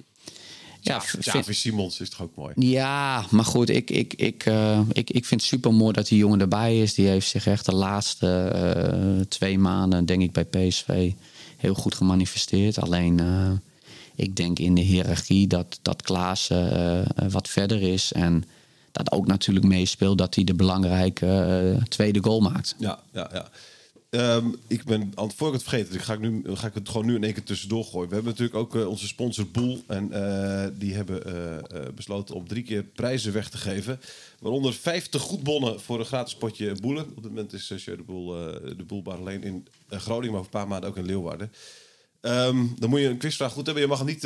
Ja, 0.80 1.02
Javi 1.20 1.54
Simons 1.54 2.00
is 2.00 2.10
toch 2.10 2.22
ook 2.22 2.36
mooi? 2.36 2.52
Ja, 2.56 3.24
maar 3.30 3.44
goed, 3.44 3.68
ik, 3.68 3.90
ik, 3.90 4.14
ik, 4.14 4.44
ik, 4.92 5.10
ik 5.10 5.24
vind 5.24 5.40
het 5.40 5.50
super 5.50 5.74
mooi 5.74 5.92
dat 5.92 6.08
die 6.08 6.18
jongen 6.18 6.40
erbij 6.40 6.78
is. 6.78 6.94
Die 6.94 7.06
heeft 7.06 7.28
zich 7.28 7.46
echt 7.46 7.66
de 7.66 7.74
laatste 7.74 9.26
twee 9.28 9.58
maanden, 9.58 10.06
denk 10.06 10.22
ik, 10.22 10.32
bij 10.32 10.44
PSV 10.44 11.12
heel 11.64 11.74
goed 11.74 11.94
gemanifesteerd. 11.94 12.80
Alleen, 12.80 13.20
eh, 13.20 13.50
ik 14.14 14.36
denk 14.36 14.58
in 14.58 14.74
de 14.74 14.80
hiërarchie 14.80 15.46
dat, 15.46 15.78
dat 15.82 16.02
Klaassen 16.02 16.72
eh, 16.72 17.00
eh, 17.00 17.06
wat 17.30 17.48
verder 17.48 17.82
is. 17.82 18.12
En 18.12 18.44
dat 18.92 19.12
ook 19.12 19.26
natuurlijk 19.26 19.66
meespeelt 19.66 20.18
dat 20.18 20.34
hij 20.34 20.44
de 20.44 20.54
belangrijke 20.54 21.78
tweede 21.88 22.22
goal 22.22 22.40
maakt. 22.40 22.74
Ja, 22.78 22.98
ja, 23.12 23.30
ja. 23.32 23.48
Ehm, 24.14 24.46
ik 24.66 24.84
ben 24.84 25.12
aan 25.14 25.26
het 25.26 25.62
vergeten, 25.62 26.00
ga, 26.00 26.12
ik 26.12 26.20
nu, 26.20 26.42
ga 26.46 26.66
ik 26.66 26.74
het 26.74 26.88
gewoon 26.88 27.06
nu 27.06 27.14
in 27.14 27.24
één 27.24 27.32
keer 27.32 27.42
tussendoor 27.42 27.84
gooien. 27.84 28.08
We 28.08 28.14
hebben 28.14 28.32
natuurlijk 28.32 28.58
ook 28.58 28.76
eh, 28.76 28.88
onze 28.88 29.06
sponsor 29.06 29.46
Boel. 29.46 29.82
En 29.86 30.12
eh, 30.12 30.68
die 30.78 30.94
hebben 30.94 31.24
eh, 31.26 31.80
besloten 31.94 32.34
om 32.34 32.48
drie 32.48 32.62
keer 32.62 32.82
prijzen 32.82 33.32
weg 33.32 33.50
te 33.50 33.56
geven. 33.56 34.00
Waaronder 34.38 34.74
50 34.74 35.22
goedbonnen 35.22 35.80
voor 35.80 35.98
een 35.98 36.04
gratis 36.06 36.34
potje 36.34 36.76
boelen. 36.80 37.04
Op 37.04 37.22
dit 37.22 37.32
moment 37.32 37.52
is 37.52 37.66
de 37.66 38.02
Boel, 38.06 38.26
de 38.76 38.84
Boelbar 38.86 39.18
alleen 39.18 39.42
in 39.42 39.66
Groningen, 39.88 40.32
maar 40.32 40.44
voor 40.44 40.54
een 40.54 40.60
paar 40.60 40.68
maanden 40.68 40.90
ook 40.90 40.96
in 40.96 41.06
Leeuwarden. 41.06 41.52
Ehm, 42.20 42.66
dan 42.78 42.90
moet 42.90 43.00
je 43.00 43.08
een 43.08 43.18
quizvraag 43.18 43.52
goed 43.52 43.66
hebben. 43.66 43.82
Je 43.82 43.88
mag, 43.88 43.98
het 43.98 44.22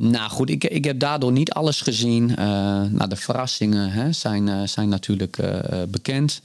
nou 0.00 0.30
goed, 0.30 0.50
ik, 0.50 0.64
ik 0.64 0.84
heb 0.84 0.98
daardoor 0.98 1.32
niet 1.32 1.52
alles 1.52 1.80
gezien. 1.80 2.36
Eh, 2.36 2.46
nou, 2.82 3.08
de 3.08 3.16
verrassingen 3.16 3.90
hè, 3.90 4.12
zijn, 4.12 4.48
eh, 4.48 4.62
zijn 4.66 4.88
natuurlijk 4.88 5.38
eh, 5.38 5.82
bekend. 5.88 6.40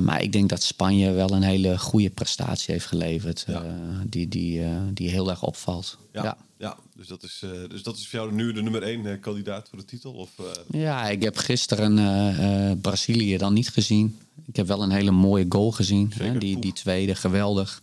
Maar 0.00 0.22
ik 0.22 0.32
denk 0.32 0.48
dat 0.48 0.62
Spanje 0.62 1.12
wel 1.12 1.30
een 1.30 1.42
hele 1.42 1.78
goede 1.78 2.10
prestatie 2.10 2.72
heeft 2.72 2.86
geleverd. 2.86 3.44
Ja. 3.46 3.62
die, 4.06 4.28
die, 4.28 4.62
die 4.92 5.10
heel 5.10 5.30
erg 5.30 5.42
opvalt. 5.42 5.98
Ja, 6.12 6.22
Ja. 6.22 6.36
ja. 6.56 6.76
Dus, 6.94 7.06
dat 7.06 7.22
is, 7.22 7.42
dus 7.68 7.82
dat 7.82 7.96
is 7.96 8.08
voor 8.08 8.18
jou 8.18 8.32
nu 8.32 8.52
de 8.52 8.62
nummer 8.62 8.82
één 8.82 9.20
kandidaat 9.20 9.68
voor 9.68 9.78
de 9.78 9.84
titel? 9.84 10.12
Of, 10.12 10.30
Ja, 10.70 11.08
ik 11.08 11.22
heb 11.22 11.36
gisteren 11.36 12.80
Brazilië 12.80 13.36
dan 13.36 13.52
niet 13.52 13.68
gezien. 13.68 14.18
Ik 14.46 14.56
heb 14.56 14.66
wel 14.66 14.82
een 14.82 14.90
hele 14.90 15.10
mooie 15.10 15.46
goal 15.48 15.72
gezien. 15.72 16.12
Hè? 16.14 16.38
Die, 16.38 16.58
die 16.58 16.72
tweede, 16.72 17.14
geweldig. 17.14 17.82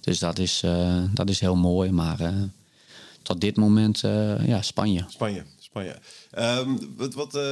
Dus 0.00 0.18
dat 0.18 0.38
is, 0.38 0.62
dat 1.10 1.28
is 1.28 1.40
heel 1.40 1.56
mooi. 1.56 1.90
Maar 1.90 2.18
tot 3.22 3.40
dit 3.40 3.56
moment, 3.56 4.04
eh, 4.04 4.46
ja, 4.46 4.62
Spanje. 4.62 5.04
Spanje. 5.08 5.44
Spanje. 5.58 5.96
Ehm, 6.30 6.76
wat, 6.96 7.14
wat, 7.14 7.34
eh, 7.34 7.42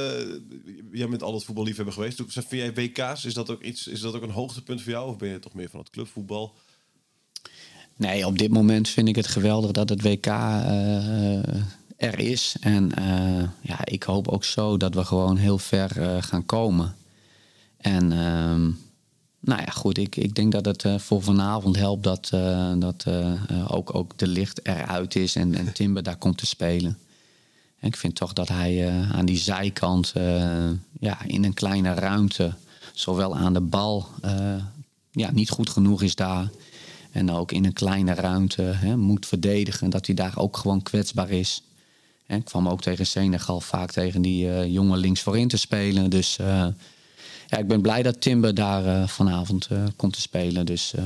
jij 0.91 1.09
bent 1.09 1.23
altijd 1.23 1.43
voetballiefhebber 1.43 1.93
geweest. 1.93 2.17
Toen- 2.17 2.29
Vind 2.29 2.49
jij 2.49 2.73
WK's, 2.73 3.25
is 3.25 3.33
dat, 3.33 3.49
ook 3.49 3.61
iets, 3.63 3.87
is 3.87 3.99
dat 4.01 4.15
ook 4.15 4.21
een 4.21 4.29
hoogtepunt 4.29 4.81
voor 4.81 4.91
jou? 4.91 5.09
Of 5.09 5.17
ben 5.17 5.29
je 5.29 5.39
toch 5.39 5.53
meer 5.53 5.69
van 5.69 5.79
het 5.79 5.89
clubvoetbal? 5.89 6.53
Nee, 7.95 8.25
op 8.25 8.37
dit 8.37 8.51
moment 8.51 8.89
vind 8.89 9.07
ik 9.07 9.15
het 9.15 9.27
geweldig 9.27 9.71
dat 9.71 9.89
het 9.89 10.01
WK 10.01 10.25
eh, 10.25 11.55
er 11.97 12.19
is. 12.19 12.55
En 12.59 12.91
ja, 13.61 13.85
ik 13.85 14.03
hoop 14.03 14.27
ook 14.27 14.43
zo 14.43 14.77
dat 14.77 14.93
we 14.93 15.05
gewoon 15.05 15.37
heel 15.37 15.57
ver 15.57 16.23
gaan 16.23 16.45
komen. 16.45 16.95
En 17.77 18.11
ehm, 18.11 18.71
nou 19.41 19.61
ja, 19.61 19.71
goed, 19.71 19.97
ik, 19.97 20.15
ik 20.15 20.35
denk 20.35 20.51
dat 20.51 20.65
het 20.65 20.85
eh, 20.85 20.97
voor 20.97 21.23
vanavond 21.23 21.75
helpt 21.75 22.03
dat, 22.03 22.29
eh, 22.33 22.71
dat 22.77 23.03
eh, 23.07 23.33
ook, 23.67 23.95
ook 23.95 24.17
de 24.17 24.27
licht 24.27 24.65
eruit 24.65 25.15
is 25.15 25.35
en, 25.35 25.55
en 25.55 25.73
Timber 25.73 26.03
daar 26.03 26.17
komt 26.17 26.37
te 26.37 26.45
spelen. 26.45 26.97
En 27.79 27.87
ik 27.87 27.95
vind 27.95 28.15
toch 28.15 28.33
dat 28.33 28.47
hij 28.47 28.89
aan 29.11 29.25
die 29.25 29.37
zijkant, 29.37 30.13
ja, 30.99 31.23
in 31.25 31.43
een 31.43 31.53
kleine 31.53 31.93
ruimte, 31.93 32.53
zowel 32.93 33.37
aan 33.37 33.53
de 33.53 33.61
bal, 33.61 34.07
ja, 35.11 35.31
niet 35.31 35.49
goed 35.49 35.69
genoeg 35.69 36.01
is 36.01 36.15
daar. 36.15 36.49
En 37.11 37.31
ook 37.31 37.51
in 37.51 37.65
een 37.65 37.73
kleine 37.73 38.13
ruimte 38.13 38.61
hè, 38.61 38.97
moet 38.97 39.25
verdedigen. 39.25 39.89
Dat 39.89 40.05
hij 40.05 40.15
daar 40.15 40.37
ook 40.37 40.57
gewoon 40.57 40.83
kwetsbaar 40.83 41.29
is. 41.29 41.63
Hè, 42.25 42.35
ik 42.35 42.45
kwam 42.45 42.67
ook 42.67 42.81
tegen 42.81 43.05
Senegal 43.05 43.61
vaak 43.61 43.91
tegen 43.91 44.21
die 44.21 44.71
jongen 44.71 44.97
links 44.97 45.21
voorin 45.21 45.47
te 45.47 45.57
spelen. 45.57 46.09
Dus 46.09 46.37
ja, 47.51 47.57
ik 47.57 47.67
ben 47.67 47.81
blij 47.81 48.03
dat 48.03 48.21
Timber 48.21 48.55
daar 48.55 48.85
eh, 48.85 49.07
vanavond 49.07 49.67
eh, 49.69 49.83
komt 49.95 50.13
te 50.13 50.21
spelen. 50.21 50.65
Dus 50.65 50.93
eh, 50.93 51.03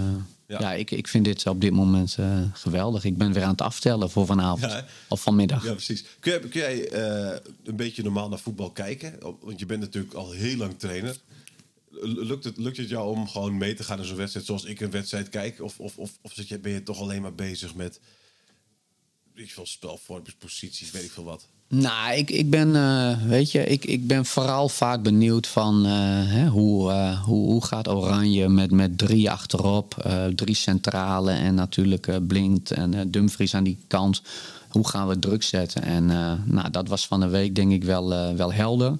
Ja. 0.47 0.59
ja, 0.59 0.73
ik, 0.73 0.91
ik 0.91 1.07
vind 1.07 1.25
dit 1.25 1.47
op 1.47 1.61
dit 1.61 1.71
moment 1.71 2.17
geweldig. 2.53 3.03
Ik 3.03 3.17
ben 3.17 3.33
weer 3.33 3.43
aan 3.43 3.49
het 3.49 3.61
aftellen 3.61 4.09
voor 4.09 4.25
vanavond. 4.25 4.71
Ja, 4.71 4.85
of 5.07 5.21
vanmiddag. 5.21 5.63
Ja, 5.63 5.71
precies. 5.71 6.05
Kun 6.19 6.31
jij, 6.31 6.39
kun 6.39 6.59
jij 6.59 6.93
een 7.63 7.75
beetje 7.75 8.03
normaal 8.03 8.29
naar 8.29 8.39
voetbal 8.39 8.71
kijken? 8.71 9.15
Want 9.41 9.59
je 9.59 9.65
bent 9.65 9.79
natuurlijk 9.79 10.13
al 10.13 10.31
heel 10.31 10.57
lang 10.57 10.79
trainer. 10.79 11.17
Lukt 12.01 12.43
het, 12.43 12.57
lukt 12.57 12.77
het 12.77 12.89
jou 12.89 13.15
om 13.15 13.27
gewoon 13.27 13.57
mee 13.57 13.73
te 13.73 13.83
gaan 13.83 13.99
in 13.99 14.05
zo'n 14.05 14.17
wedstrijd 14.17 14.45
zoals 14.45 14.63
ik 14.63 14.79
een 14.79 14.91
wedstrijd 14.91 15.29
kijk? 15.29 15.61
Of, 15.61 15.79
of, 15.79 15.97
of, 15.97 16.11
of 16.21 16.33
zit 16.33 16.47
je, 16.47 16.59
ben 16.59 16.71
je 16.71 16.83
toch 16.83 16.99
alleen 16.99 17.21
maar 17.21 17.35
bezig 17.35 17.75
met 17.75 17.99
weet 19.33 19.49
je 19.49 19.65
veel, 20.05 20.21
posities, 20.39 20.91
weet 20.91 21.03
ik 21.03 21.11
veel 21.11 21.23
wat? 21.23 21.47
Nou, 21.67 22.15
ik, 22.15 22.31
ik 22.31 22.49
ben, 22.49 22.75
eh, 22.75 23.21
weet 23.27 23.51
je, 23.51 23.65
ik, 23.65 23.85
ik 23.85 24.07
ben 24.07 24.25
vooral 24.25 24.69
vaak 24.69 25.03
benieuwd 25.03 25.47
van 25.47 25.85
eh, 25.85 25.91
hè, 26.25 26.47
hoe, 26.47 26.91
eh, 26.91 27.23
hoe, 27.23 27.45
hoe 27.51 27.65
gaat 27.65 27.87
Oranje 27.87 28.49
met, 28.49 28.71
met 28.71 28.97
drie 28.97 29.31
achterop, 29.31 30.09
drie 30.35 30.55
centrale 30.55 31.31
en 31.31 31.55
natuurlijk 31.55 32.27
Blind 32.27 32.71
en 32.71 33.11
Dumfries 33.11 33.55
aan 33.55 33.63
die 33.63 33.77
kant. 33.87 34.21
Hoe 34.69 34.87
gaan 34.87 35.07
we 35.07 35.19
druk 35.19 35.43
zetten? 35.43 35.83
En 35.83 36.05
nou, 36.45 36.69
dat 36.71 36.87
was 36.87 37.07
van 37.07 37.19
de 37.19 37.27
week 37.27 37.55
denk 37.55 37.71
ik 37.71 37.83
wel, 37.83 38.35
wel 38.35 38.53
helder. 38.53 38.97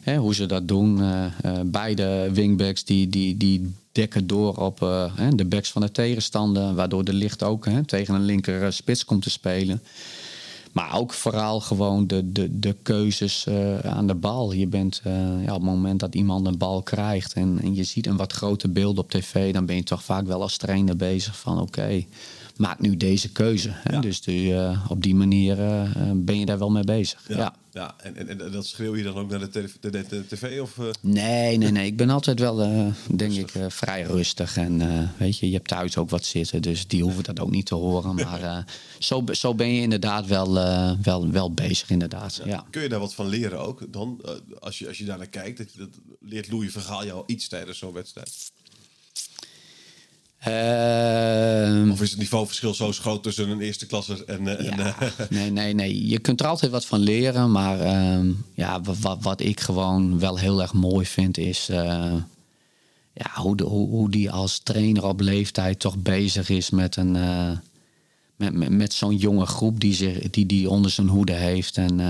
Hè, 0.00 0.16
hoe 0.16 0.34
ze 0.34 0.46
dat 0.46 0.68
doen. 0.68 1.02
Beide 1.64 2.30
wingbacks 2.32 2.84
die, 2.84 3.08
die, 3.08 3.36
die 3.36 3.74
dekken 3.92 4.26
door 4.26 4.54
op 4.54 4.78
de 5.34 5.44
backs 5.44 5.70
van 5.70 5.82
de 5.82 5.90
tegenstander. 5.90 6.74
Waardoor 6.74 7.04
de 7.04 7.14
licht 7.14 7.42
ook 7.42 7.64
hè, 7.64 7.84
tegen 7.84 8.14
een 8.14 8.24
linker 8.24 8.72
spits 8.72 9.04
komt 9.04 9.22
te 9.22 9.30
spelen. 9.30 9.82
Maar 10.76 10.96
ook 10.96 11.12
vooral 11.12 11.60
gewoon 11.60 12.06
de, 12.06 12.32
de, 12.32 12.58
de 12.58 12.76
keuzes 12.82 13.46
eh, 13.46 13.78
aan 13.78 14.06
de 14.06 14.14
bal. 14.14 14.52
Je 14.52 14.66
bent 14.66 15.00
eh, 15.04 15.12
ja, 15.44 15.54
op 15.54 15.60
het 15.60 15.70
moment 15.70 16.00
dat 16.00 16.14
iemand 16.14 16.46
een 16.46 16.58
bal 16.58 16.82
krijgt 16.82 17.32
en, 17.32 17.58
en 17.62 17.74
je 17.74 17.84
ziet 17.84 18.06
een 18.06 18.16
wat 18.16 18.32
groter 18.32 18.72
beeld 18.72 18.98
op 18.98 19.10
tv, 19.10 19.52
dan 19.52 19.66
ben 19.66 19.76
je 19.76 19.82
toch 19.82 20.02
vaak 20.02 20.26
wel 20.26 20.42
als 20.42 20.56
trainer 20.56 20.96
bezig 20.96 21.38
van 21.38 21.60
oké, 21.60 22.04
maak 22.56 22.80
nu 22.80 22.96
deze 22.96 23.32
keuze. 23.32 23.70
Hè? 23.72 23.92
Ja. 23.92 24.00
Dus 24.00 24.20
die, 24.20 24.54
eh, 24.54 24.86
op 24.88 25.02
die 25.02 25.14
manier 25.14 25.58
eh, 25.58 25.82
eh, 25.82 26.10
ben 26.14 26.38
je 26.38 26.46
daar 26.46 26.58
wel 26.58 26.70
mee 26.70 26.84
bezig. 26.84 27.24
Ja. 27.28 27.54
ja. 27.72 27.94
En, 28.02 28.16
en, 28.16 28.40
en 28.40 28.52
dat 28.52 28.66
schreeuw 28.66 28.96
je 28.96 29.02
dan 29.02 29.14
ook 29.14 29.30
naar 29.30 29.38
de, 29.38 29.48
tele- 29.48 29.68
de, 29.80 29.90
de, 29.90 30.04
de 30.08 30.26
tv? 30.26 30.60
Of? 30.60 30.78
Nee, 31.00 31.56
nee, 31.56 31.70
nee. 31.70 31.86
Ik 31.86 31.96
ben 31.96 32.10
altijd 32.10 32.40
wel, 32.40 32.56
denk 33.14 33.32
ik, 33.32 33.52
vrij 33.68 34.02
rustig. 34.02 34.56
En 34.56 34.78
weet 35.16 35.38
je, 35.38 35.46
je 35.46 35.54
hebt 35.54 35.68
thuis 35.68 35.96
ook 35.96 36.10
wat 36.10 36.24
zitten, 36.24 36.62
dus 36.62 36.86
die 36.86 37.02
hoeven 37.02 37.24
dat 37.24 37.40
ook 37.40 37.50
niet 37.50 37.66
te 37.66 37.74
horen. 37.74 38.14
Maar 38.26 38.64
zo, 38.98 39.24
zo 39.30 39.54
ben 39.54 39.68
je 39.68 39.80
inderdaad 39.80 40.26
wel, 40.26 40.54
wel, 41.02 41.30
wel 41.30 41.52
bezig, 41.52 41.90
inderdaad. 41.90 42.40
Ja. 42.44 42.66
Kun 42.70 42.82
je 42.82 42.88
daar 42.88 43.00
wat 43.00 43.14
van 43.14 43.26
leren 43.26 43.60
ook 43.60 43.92
dan? 43.92 44.20
als, 44.58 44.78
je, 44.78 44.88
als 44.88 44.98
je 44.98 45.04
daar 45.04 45.18
naar 45.18 45.26
kijkt, 45.26 45.58
dat 45.78 45.88
leert 46.20 46.50
Louis 46.50 46.72
Vergaal 46.72 47.04
jou 47.04 47.22
iets 47.26 47.48
tijdens 47.48 47.78
zo'n 47.78 47.92
wedstrijd? 47.92 48.52
Ehm, 50.46 51.90
Of 51.90 52.02
is 52.02 52.10
het 52.10 52.18
niveauverschil 52.18 52.74
zo 52.74 52.92
groot 52.92 53.22
tussen 53.22 53.48
een 53.48 53.60
eerste 53.60 53.86
klasser 53.86 54.24
en... 54.24 54.58
eh, 54.58 54.72
en 54.72 54.78
eh, 54.78 55.02
nee, 55.30 55.50
nee, 55.50 55.74
nee. 55.74 56.08
Je 56.08 56.18
kunt 56.18 56.40
er 56.40 56.46
altijd 56.46 56.70
wat 56.72 56.86
van 56.86 56.98
leren. 57.00 57.50
Maar 57.52 57.80
ehm, 57.80 58.30
ja, 58.54 58.80
wa- 58.80 58.94
wat, 59.00 59.18
wat 59.20 59.40
ik 59.40 59.60
gewoon 59.60 60.18
wel 60.18 60.38
heel 60.38 60.62
erg 60.62 60.72
mooi 60.72 61.06
vind 61.06 61.38
is... 61.38 61.68
eh, 61.68 62.14
ja, 63.12 63.30
hoe, 63.34 63.56
de, 63.56 63.64
hoe, 63.64 63.88
hoe 63.88 64.10
die 64.10 64.30
als 64.30 64.58
trainer 64.58 65.04
op 65.04 65.20
leeftijd 65.20 65.78
toch 65.80 65.96
bezig 65.98 66.48
is 66.48 66.70
met, 66.70 66.96
een, 66.96 67.10
met, 68.36 68.52
met, 68.52 68.70
met 68.70 68.92
zo'n 68.92 69.16
jonge 69.16 69.46
groep 69.46 69.80
die, 69.80 69.94
zich, 69.94 70.30
die 70.30 70.46
die 70.46 70.70
onder 70.70 70.90
zijn 70.90 71.08
hoede 71.08 71.32
heeft. 71.32 71.76
En 71.76 72.00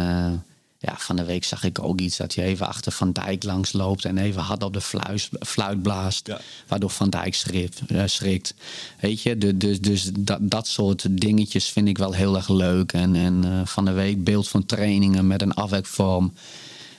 ja, 0.86 0.94
van 0.98 1.16
de 1.16 1.24
week 1.24 1.44
zag 1.44 1.64
ik 1.64 1.82
ook 1.82 2.00
iets 2.00 2.16
dat 2.16 2.34
hij 2.34 2.44
even 2.44 2.66
achter 2.66 2.92
Van 2.92 3.12
Dijk 3.12 3.44
langs 3.44 3.72
loopt 3.72 4.04
en 4.04 4.18
even 4.18 4.42
hard 4.42 4.62
op 4.62 4.72
de 4.72 4.80
fluis, 4.80 5.30
fluit 5.40 5.82
blaast. 5.82 6.26
Ja. 6.26 6.40
Waardoor 6.66 6.90
Van 6.90 7.10
Dijk 7.10 7.34
schrikt. 7.34 7.80
eh, 7.86 8.02
schrikt. 8.06 8.54
Weet 9.00 9.22
je, 9.22 9.38
de, 9.38 9.56
de, 9.56 9.80
dus 9.80 10.10
dat, 10.18 10.38
dat 10.40 10.66
soort 10.66 11.06
dingetjes 11.20 11.68
vind 11.68 11.88
ik 11.88 11.98
wel 11.98 12.12
heel 12.12 12.36
erg 12.36 12.48
leuk. 12.48 12.92
En, 12.92 13.14
en 13.16 13.44
eh, 13.44 13.66
van 13.66 13.84
de 13.84 13.92
week 13.92 14.24
beeld 14.24 14.48
van 14.48 14.66
trainingen 14.66 15.26
met 15.26 15.42
een 15.42 15.54
afwerkvorm. 15.54 16.32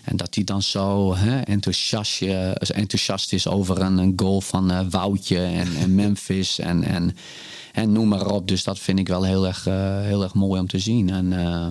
En 0.08 0.18
dat 0.18 0.36
hij 0.36 0.44
dan 0.44 0.62
zo 0.62 1.16
hè, 1.16 1.40
enthousiast, 1.40 2.22
enthousiast 2.22 3.34
is 3.34 3.48
over 3.48 3.82
een, 3.82 3.98
een 3.98 4.14
goal 4.16 4.42
van 4.42 4.72
eh, 4.72 4.80
Woutje 4.90 5.40
en, 5.40 5.76
en 5.76 5.96
Memphis 6.02 6.60
en, 6.60 6.84
en, 6.84 7.16
en 7.74 7.92
noem 7.92 8.08
maar 8.08 8.26
op. 8.26 8.48
Dus 8.48 8.64
dat 8.64 8.80
vind 8.80 9.00
ik 9.00 9.08
wel 9.08 9.24
heel 9.24 9.48
erg, 9.48 9.68
eh, 9.68 10.02
heel 10.02 10.24
erg 10.24 10.34
mooi 10.34 10.60
om 10.60 10.68
te 10.68 10.80
zien. 10.80 11.10
En 11.10 11.34
eh, 11.34 11.68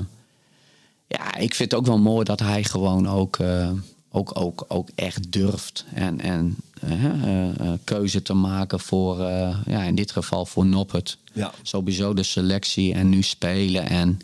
ja, 1.06 1.34
ik 1.36 1.54
vind 1.54 1.70
het 1.70 1.80
ook 1.80 1.86
wel 1.86 1.98
mooi 1.98 2.24
dat 2.24 2.40
hij 2.40 2.64
gewoon 2.64 3.08
ook, 3.08 3.36
eh, 3.36 3.70
ook, 4.10 4.40
ook, 4.40 4.64
ook 4.68 4.88
echt 4.94 5.32
durft. 5.32 5.84
En, 5.94 6.20
en 6.20 6.56
eh, 6.80 7.72
keuze 7.84 8.22
te 8.22 8.34
maken 8.34 8.80
voor, 8.80 9.18
ja, 9.66 9.82
in 9.82 9.94
dit 9.94 10.12
geval 10.12 10.46
voor 10.46 10.66
Noppert. 10.66 11.18
Ja. 11.32 11.52
Sowieso 11.62 12.14
de 12.14 12.22
selectie 12.22 12.94
en 12.94 13.08
nu 13.08 13.22
spelen. 13.22 13.88
En 13.88 14.18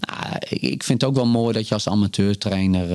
nou, 0.00 0.36
ik, 0.48 0.82
vind 0.82 1.00
het 1.00 1.10
ook 1.10 1.16
wel 1.16 1.26
mooi 1.26 1.52
dat 1.52 1.68
je 1.68 1.74
als 1.74 1.88
amateurtrainer 1.88 2.88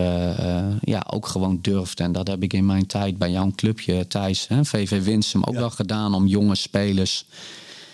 ja, 0.81 1.05
ook 1.09 1.27
gewoon 1.27 1.59
durft. 1.61 1.99
En 1.99 2.11
dat 2.11 2.27
heb 2.27 2.43
ik 2.43 2.53
in 2.53 2.65
mijn 2.65 2.85
tijd 2.85 3.17
bij 3.17 3.31
jouw 3.31 3.51
clubje, 3.55 4.07
Thijs, 4.07 4.47
hè, 4.47 4.65
VV 4.65 5.03
Winsum, 5.03 5.43
ook 5.43 5.55
wel 5.55 5.69
gedaan 5.69 6.13
om 6.13 6.27
jonge 6.27 6.55
spelers 6.55 7.25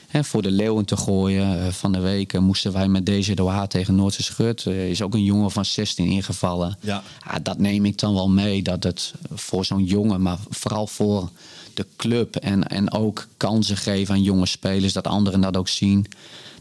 hè, 0.07 0.23
voor 0.23 0.41
de 0.41 0.51
leeuwen 0.51 0.85
te 0.85 0.97
gooien. 0.97 1.59
Eh, 1.59 1.67
van 1.67 1.91
de 1.91 1.99
week 1.99 2.33
eh, 2.33 2.41
moesten 2.41 2.73
wij 2.73 2.87
met 2.87 3.05
deze 3.05 3.35
Doha 3.35 3.67
tegen 3.67 3.95
Noordse 3.95 4.23
Schut. 4.23 4.65
Er 4.65 4.89
is 4.89 5.01
ook 5.01 5.13
een 5.13 5.23
jongen 5.23 5.51
van 5.51 5.65
16 5.65 6.07
ingevallen. 6.07 6.77
Ja. 6.79 7.03
dat 7.43 7.57
neem 7.57 7.85
ik 7.85 7.99
dan 7.99 8.13
wel 8.13 8.29
mee. 8.29 8.63
Dat 8.63 8.83
het 8.83 9.13
voor 9.31 9.65
zo'n 9.65 9.83
jongen, 9.83 10.21
maar 10.21 10.37
vooral 10.49 10.87
voor 10.87 11.29
de 11.77 11.85
club 11.95 12.35
en, 12.35 12.67
en 12.67 12.91
ook 12.91 13.27
kansen 13.37 13.77
geven 13.77 14.13
aan 14.13 14.23
jonge 14.23 14.45
spelers, 14.45 14.93
dat 14.93 15.07
anderen 15.07 15.41
dat 15.41 15.57
ook 15.57 15.67
zien, 15.67 16.05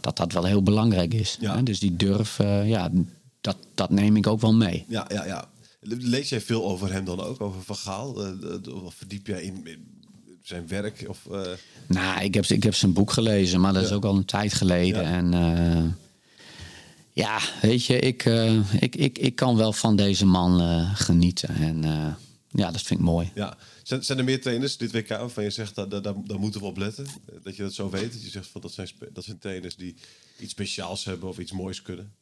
dat 0.01 0.17
dat 0.17 0.33
wel 0.33 0.45
heel 0.45 0.63
belangrijk 0.63 1.15
is. 1.15 1.37
Ja. 1.41 1.57
Hè? 1.57 1.63
Dus 1.63 1.79
die 1.79 1.97
durf, 1.97 2.39
eh, 2.39 2.69
ja, 2.69 2.91
dat, 3.41 3.57
dat 3.75 3.91
neem 3.91 4.17
ik 4.17 4.27
ook 4.27 4.41
wel 4.41 4.55
mee. 4.55 4.85
Ja, 4.89 5.07
ja, 5.09 5.25
ja. 5.25 5.49
Lees 5.81 6.29
jij 6.29 6.41
veel 6.41 6.65
over 6.65 6.93
hem 6.93 7.05
dan 7.05 7.21
ook, 7.21 7.41
over 7.41 7.63
Van 7.63 7.77
Gaal? 7.77 8.25
Eh, 8.25 8.85
of 8.85 8.95
verdiep 8.95 9.27
jij 9.27 9.43
in 9.43 9.67
in 9.67 9.96
zijn 10.47 10.69
werk? 10.69 11.05
Of, 11.09 11.27
eh, 11.31 11.53
Nou, 11.87 12.21
ik 12.25 12.35
heb, 12.35 12.45
ik 12.45 12.63
heb 12.63 12.75
zijn 12.75 12.93
boek 12.93 13.11
gelezen, 13.11 13.61
maar 13.61 13.73
dat 13.73 13.83
is 13.83 13.93
ook 13.93 14.05
al 14.05 14.17
een 14.17 14.25
tijd 14.25 14.55
geleden. 14.55 15.03
Ja. 15.03 15.11
En 15.17 15.35
eh, 15.35 15.85
ja, 17.13 17.39
weet 17.63 17.85
je, 17.85 17.99
ik, 17.99 18.25
eh, 18.25 18.73
ik, 18.83 18.97
ik, 18.97 19.19
ik 19.19 19.35
kan 19.37 19.57
wel 19.57 19.73
van 19.73 19.97
deze 19.97 20.27
man 20.27 20.87
genieten. 20.95 21.49
En 21.49 21.83
ja, 22.51 22.71
dat 22.71 22.83
vind 22.83 23.01
ik 23.01 23.07
mooi. 23.07 23.31
ja. 23.35 23.57
Zijn, 23.87 24.05
zijn 24.05 24.19
er 24.19 24.25
meer 24.25 24.41
trainers 24.41 24.77
dit 24.77 24.93
WK 24.93 25.09
waarvan 25.09 25.45
je 25.45 25.51
zegt, 25.51 25.75
dat, 25.75 25.91
dat, 25.91 26.05
daar 26.05 26.39
moeten 26.39 26.61
we 26.61 26.67
op 26.67 26.77
letten? 26.77 27.05
Eh, 27.07 27.35
Dat 27.43 27.57
je 27.57 27.63
dat 27.63 27.75
zo 27.75 27.91
weet? 27.91 28.13
Dat 28.13 28.23
je 28.23 28.31
zegt, 28.31 28.47
van, 28.47 28.61
dat, 28.61 28.73
zijn, 28.73 28.89
dat 29.13 29.25
zijn 29.25 29.39
trainers 29.39 29.77
die 29.77 29.95
iets 30.39 30.53
speciaals 30.53 31.05
hebben 31.05 31.29
of 31.29 31.39
iets 31.39 31.53
moois 31.53 31.83
kunnen? 31.83 32.13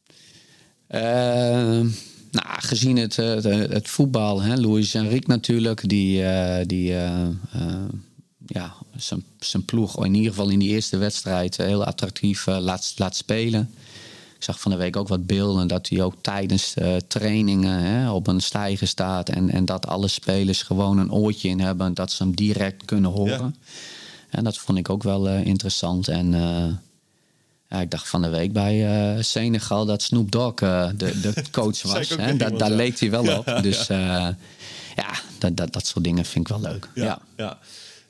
Nou, 2.31 2.61
gezien 2.61 2.97
het, 2.97 3.15
het, 3.15 3.43
het 3.43 3.87
voetbal, 3.87 4.41
hè, 4.41 4.55
Luis 4.55 4.93
Enrique 4.93 5.27
natuurlijk, 5.27 5.89
die, 5.89 6.23
die 6.65 6.95
eh, 6.97 7.27
ja, 8.45 8.73
zijn, 8.95 9.23
zijn 9.39 9.65
ploeg 9.65 10.05
in 10.05 10.13
ieder 10.13 10.29
geval 10.29 10.49
in 10.49 10.59
die 10.59 10.69
eerste 10.69 10.97
wedstrijd 10.97 11.59
eh, 11.59 11.65
heel 11.65 11.85
attractief 11.85 12.47
eh, 12.47 12.57
laat, 12.57 12.93
laat 12.95 13.15
spelen. 13.15 13.73
Ik 14.35 14.43
zag 14.43 14.59
van 14.59 14.71
de 14.71 14.77
week 14.77 14.95
ook 14.95 15.07
wat 15.07 15.25
beelden 15.25 15.67
dat 15.67 15.89
hij 15.89 16.01
ook 16.01 16.15
tijdens 16.21 16.73
eh, 16.73 16.95
trainingen 17.07 17.79
hè, 17.79 18.11
op 18.11 18.27
een 18.27 18.41
stijger 18.41 18.87
staat 18.87 19.29
en, 19.29 19.49
en 19.49 19.65
dat 19.65 19.87
alle 19.87 20.07
spelers 20.07 20.61
gewoon 20.61 20.97
een 20.97 21.11
oortje 21.11 21.49
in 21.49 21.59
hebben, 21.59 21.93
dat 21.93 22.11
ze 22.11 22.23
hem 22.23 22.35
direct 22.35 22.85
kunnen 22.85 23.11
horen. 23.11 23.55
En 24.29 24.43
dat 24.43 24.57
vond 24.57 24.77
ik 24.77 24.89
ook 24.89 25.03
wel 25.03 25.27
interessant. 25.27 26.07
En 26.07 26.31
ja, 27.69 27.81
ik 27.81 27.91
dacht 27.91 28.09
van 28.09 28.21
de 28.21 28.29
week 28.29 28.53
bij 28.53 28.85
eh, 29.15 29.23
Senegal 29.23 29.85
dat 29.85 30.01
Snoop 30.01 30.31
Dogg 30.31 30.55
de, 30.55 30.93
de 30.95 31.33
coach 31.51 31.81
was. 31.81 32.09
Hè? 32.09 32.37
Da- 32.37 32.49
daar 32.49 32.69
ja. 32.69 32.75
leek 32.75 32.99
hij 32.99 33.09
wel 33.11 33.23
Ja, 33.23 33.37
op. 33.37 33.59
Dus 33.61 33.87
ja, 34.95 35.13
dat, 35.37 35.57
dat, 35.57 35.73
dat 35.73 35.87
soort 35.87 36.03
dingen 36.03 36.25
vind 36.25 36.49
ik 36.49 36.57
wel 36.57 36.71
leuk. 36.71 36.89
Ja. 36.95 37.19
ja. 37.37 37.59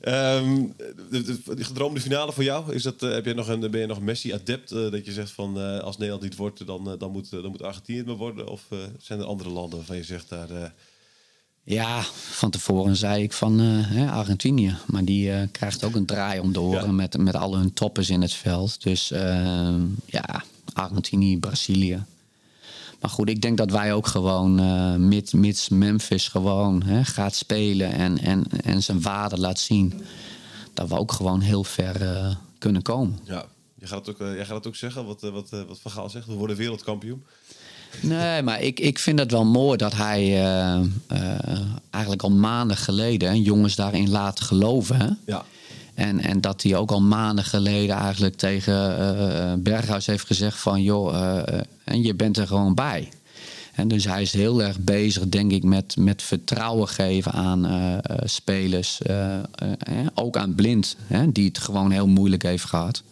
Ehm, 0.06 0.66
de, 1.10 1.22
de, 1.22 1.54
de 1.54 1.64
gedroomde 1.64 2.00
finale 2.00 2.32
voor 2.32 2.44
jou, 2.44 2.74
is 2.74 2.82
dat, 2.82 3.02
eh, 3.02 3.10
heb 3.10 3.24
je 3.24 3.34
nog 3.34 3.48
een, 3.48 3.70
ben 3.70 3.80
je 3.80 3.86
nog 3.86 4.00
Messi-adept? 4.00 4.72
eh, 4.72 4.90
dat 4.90 5.04
je 5.04 5.12
zegt 5.12 5.30
van 5.30 5.60
eh, 5.60 5.78
als 5.78 5.96
Nederland 5.96 6.24
niet 6.24 6.36
wordt, 6.36 6.66
dan, 6.66 6.96
dan, 6.98 7.10
moet, 7.10 7.30
dan 7.30 7.50
moet 7.50 7.62
Argentinië 7.62 7.98
het 7.98 8.06
maar 8.06 8.16
worden? 8.16 8.48
Of 8.48 8.62
zijn 8.98 9.18
er 9.20 9.24
andere 9.24 9.50
landen 9.50 9.78
waarvan 9.78 9.96
je 9.96 10.04
zegt 10.04 10.28
daar... 10.28 10.72
Ja, 11.64 12.02
van 12.30 12.50
tevoren 12.50 12.96
zei 12.96 13.22
ik 13.22 13.32
van 13.32 13.58
hè, 13.58 14.10
Argentinië. 14.10 14.76
Maar 14.86 15.04
die 15.04 15.48
krijgt 15.48 15.84
ook 15.84 15.94
een 15.94 16.06
draai 16.06 16.40
om 16.40 16.52
de 16.52 16.60
oren 16.60 16.86
Ja. 16.86 16.92
met, 16.92 17.18
met 17.18 17.34
al 17.34 17.56
hun 17.56 17.72
toppers 17.72 18.10
in 18.10 18.22
het 18.22 18.32
veld. 18.32 18.82
Dus 18.82 19.10
eh, 19.10 19.74
ja, 20.06 20.44
Argentinië, 20.72 21.38
Brazilië. 21.38 22.04
Maar 23.00 23.10
goed, 23.10 23.28
ik 23.28 23.42
denk 23.42 23.56
dat 23.56 23.70
wij 23.70 23.92
ook 23.92 24.06
gewoon, 24.06 24.58
eh 24.58 24.94
mits, 24.94 25.32
mits 25.32 25.68
Memphis 25.68 26.28
gewoon 26.28 26.82
hè, 26.82 27.04
gaat 27.04 27.34
spelen 27.34 27.92
en, 27.92 28.18
en, 28.18 28.44
en 28.62 28.82
zijn 28.82 29.02
waarde 29.02 29.38
laat 29.38 29.58
zien, 29.58 30.02
dat 30.74 30.88
we 30.88 30.98
ook 30.98 31.12
gewoon 31.12 31.40
heel 31.40 31.64
ver 31.64 32.02
eh, 32.02 32.34
kunnen 32.58 32.82
komen. 32.82 33.18
ja, 33.24 33.44
je 33.78 33.86
gaat 33.86 34.06
het 34.06 34.14
ook, 34.14 34.28
eh, 34.28 34.34
jij 34.34 34.44
gaat 34.44 34.56
het 34.56 34.66
ook 34.66 34.76
zeggen, 34.76 35.04
wat, 35.06 35.20
wat, 35.20 35.50
wat 35.50 35.78
Van 35.80 35.90
Gaal 35.90 36.10
zegt. 36.10 36.26
We 36.26 36.34
worden 36.34 36.56
wereldkampioen. 36.56 37.24
Nee, 38.02 38.42
maar 38.42 38.60
ik, 38.60 38.80
ik 38.80 38.98
vind 38.98 39.18
het 39.18 39.30
wel 39.30 39.44
mooi 39.44 39.76
dat 39.76 39.92
hij 39.92 40.40
eigenlijk 41.90 42.22
al 42.22 42.30
maanden 42.30 42.76
geleden 42.76 43.28
hè, 43.28 43.34
jongens 43.34 43.74
daarin 43.74 44.10
laat 44.10 44.40
geloven. 44.40 44.96
Hè? 44.96 45.08
Ja. 45.26 45.44
En, 45.96 46.20
en 46.20 46.40
dat 46.40 46.62
hij 46.62 46.76
ook 46.76 46.90
al 46.90 47.02
maanden 47.02 47.44
geleden 47.44 47.96
eigenlijk 47.96 48.36
tegen 48.36 48.98
eh, 48.98 49.52
Berghuis 49.58 50.06
heeft 50.06 50.26
gezegd 50.26 50.58
van... 50.58 50.82
joh, 50.82 51.14
eh, 51.14 51.60
en 51.84 52.02
je 52.02 52.14
bent 52.14 52.36
er 52.36 52.46
gewoon 52.46 52.74
bij. 52.74 53.08
En 53.72 53.88
dus 53.88 54.04
hij 54.04 54.22
is 54.22 54.32
heel 54.32 54.62
erg 54.62 54.78
bezig, 54.78 55.28
denk 55.28 55.52
ik, 55.52 55.62
met, 55.62 55.96
met 55.96 56.22
vertrouwen 56.22 56.88
geven 56.88 57.32
aan 57.32 58.00
spelers. 58.24 59.00
ook 60.14 60.36
aan 60.36 60.54
Blind, 60.54 60.96
hè, 61.06 61.32
die 61.32 61.46
het 61.46 61.58
gewoon 61.58 61.90
heel 61.90 62.06
moeilijk 62.06 62.42
heeft 62.42 62.64
gehad. 62.64 63.02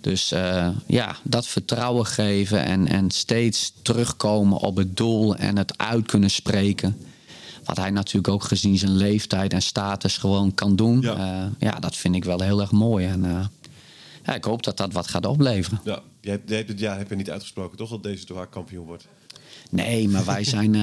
Dus 0.00 0.28
ja, 0.86 1.16
dat 1.22 1.46
vertrouwen 1.46 2.06
geven 2.06 2.64
en, 2.64 2.88
en 2.88 3.10
steeds 3.10 3.72
terugkomen 3.82 4.58
op 4.58 4.76
het 4.76 4.96
doel 4.96 5.36
en 5.36 5.56
het 5.56 5.78
uit 5.78 6.06
kunnen 6.06 6.30
spreken. 6.30 6.96
Wat 7.68 7.76
hij 7.76 7.90
natuurlijk 7.90 8.28
ook 8.28 8.42
gezien 8.44 8.78
zijn 8.78 8.96
leeftijd 8.96 9.52
en 9.52 9.62
status 9.62 10.16
gewoon 10.16 10.54
kan 10.54 10.76
doen. 10.76 11.00
Ja. 11.00 11.16
Ja, 11.16 11.50
ja 11.58 11.70
dat 11.80 11.96
vind 11.96 12.14
ik 12.14 12.24
wel 12.24 12.40
heel 12.40 12.60
erg 12.60 12.70
mooi. 12.72 13.06
En 13.06 13.24
eh, 13.24 13.46
ja, 14.24 14.34
ik 14.34 14.44
hoop 14.44 14.62
dat 14.62 14.76
dat 14.76 14.92
wat 14.92 15.08
gaat 15.08 15.26
opleveren. 15.26 15.80
Ja, 15.84 16.00
jij, 16.20 16.32
hebt- 16.32 16.48
jij 16.48 16.56
hebt 16.56 16.68
dit 16.68 16.80
jaar 16.80 16.98
heb 16.98 17.08
je 17.10 17.16
niet 17.16 17.30
uitgesproken, 17.30 17.78
toch? 17.78 17.90
Dat 17.90 18.02
deze 18.02 18.26
Doha 18.26 18.44
kampioen 18.44 18.86
wordt. 18.86 19.06
Nee, 19.70 20.08
maar 20.08 20.24
wij 20.24 20.44
zijn 20.54 20.74
eh, 20.74 20.80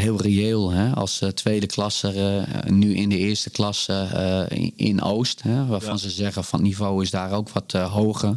heel 0.00 0.20
reëel 0.20 0.70
hè? 0.70 0.90
als 0.94 1.20
eh, 1.20 1.28
tweede 1.28 1.66
klasse 1.66 2.08
eh, 2.08 2.70
nu 2.70 2.94
in 2.94 3.08
de 3.08 3.18
eerste 3.18 3.50
klasse 3.50 3.92
eh, 4.48 4.70
in, 4.76 5.02
Oost. 5.02 5.42
Hè? 5.42 5.66
Waarvan 5.66 5.92
Ja. 5.92 5.96
ze 5.98 6.10
zeggen 6.10 6.44
van 6.44 6.58
het 6.58 6.68
niveau 6.68 7.02
is 7.02 7.10
daar 7.10 7.32
ook 7.32 7.48
wat 7.50 7.74
eh, 7.74 7.92
hoger. 7.92 8.34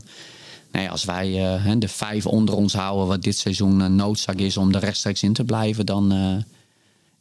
Nee, 0.72 0.90
als 0.90 1.04
wij 1.06 1.56
eh, 1.66 1.72
de 1.80 1.88
vijf 1.88 2.26
onder 2.26 2.56
ons 2.56 2.74
houden, 2.74 3.08
wat 3.08 3.24
dit 3.24 3.38
seizoen 3.38 3.80
een 3.80 3.96
noodzaak 3.96 4.38
is 4.38 4.58
om 4.58 4.74
er 4.74 4.80
rechtstreeks 4.80 5.24
in 5.24 5.34
te 5.34 5.44
blijven, 5.44 5.86
dan, 5.86 6.12
eh, 6.12 6.36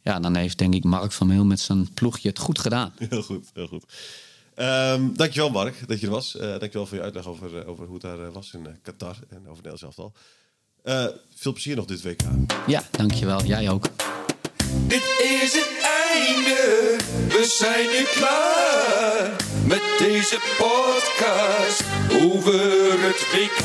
ja, 0.05 0.19
dan 0.19 0.35
heeft 0.35 0.57
denk 0.57 0.73
ik 0.73 0.83
Mark 0.83 1.11
van 1.11 1.27
Meel 1.27 1.45
met 1.45 1.59
zijn 1.59 1.93
ploegje 1.93 2.29
het 2.29 2.39
goed 2.39 2.59
gedaan. 2.59 2.93
Heel 3.09 3.23
goed, 3.23 3.49
heel 3.53 3.67
goed. 3.67 3.83
Ehm, 4.55 5.13
dankjewel 5.13 5.49
Mark 5.49 5.87
dat 5.87 5.99
je 5.99 6.05
er 6.05 6.11
was. 6.11 6.37
Eh 6.37 6.49
dankjewel 6.49 6.85
voor 6.85 6.97
je 6.97 7.03
uitleg 7.03 7.27
over, 7.27 7.59
eh, 7.59 7.69
over 7.69 7.85
hoe 7.85 7.93
het 7.93 8.01
daar 8.01 8.19
eh, 8.19 8.33
was 8.33 8.53
in 8.53 8.79
Qatar 8.81 9.15
en 9.29 9.37
over 9.37 9.63
Nederland 9.63 9.79
zelf 9.79 9.99
al. 9.99 10.13
Eh, 10.83 11.05
veel 11.35 11.51
plezier 11.51 11.75
nog 11.75 11.85
dit 11.85 12.01
WK. 12.01 12.21
Ja, 12.67 12.83
dankjewel. 12.91 13.43
Jij 13.43 13.69
ook. 13.69 13.89
Dit 14.87 15.03
is 15.41 15.53
het 15.53 15.71
einde, 16.13 16.95
we 17.27 17.55
zijn 17.57 17.85
nu 17.85 18.03
klaar 18.03 19.35
met 19.67 19.81
deze 19.97 20.39
podcast 20.57 21.83
over 22.21 23.01
het 23.01 23.31
WK. 23.31 23.63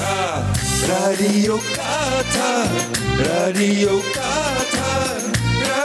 Radio 0.87 1.59
Qatar, 1.75 2.69
Radio 3.19 4.01
Qatar, 4.13 4.60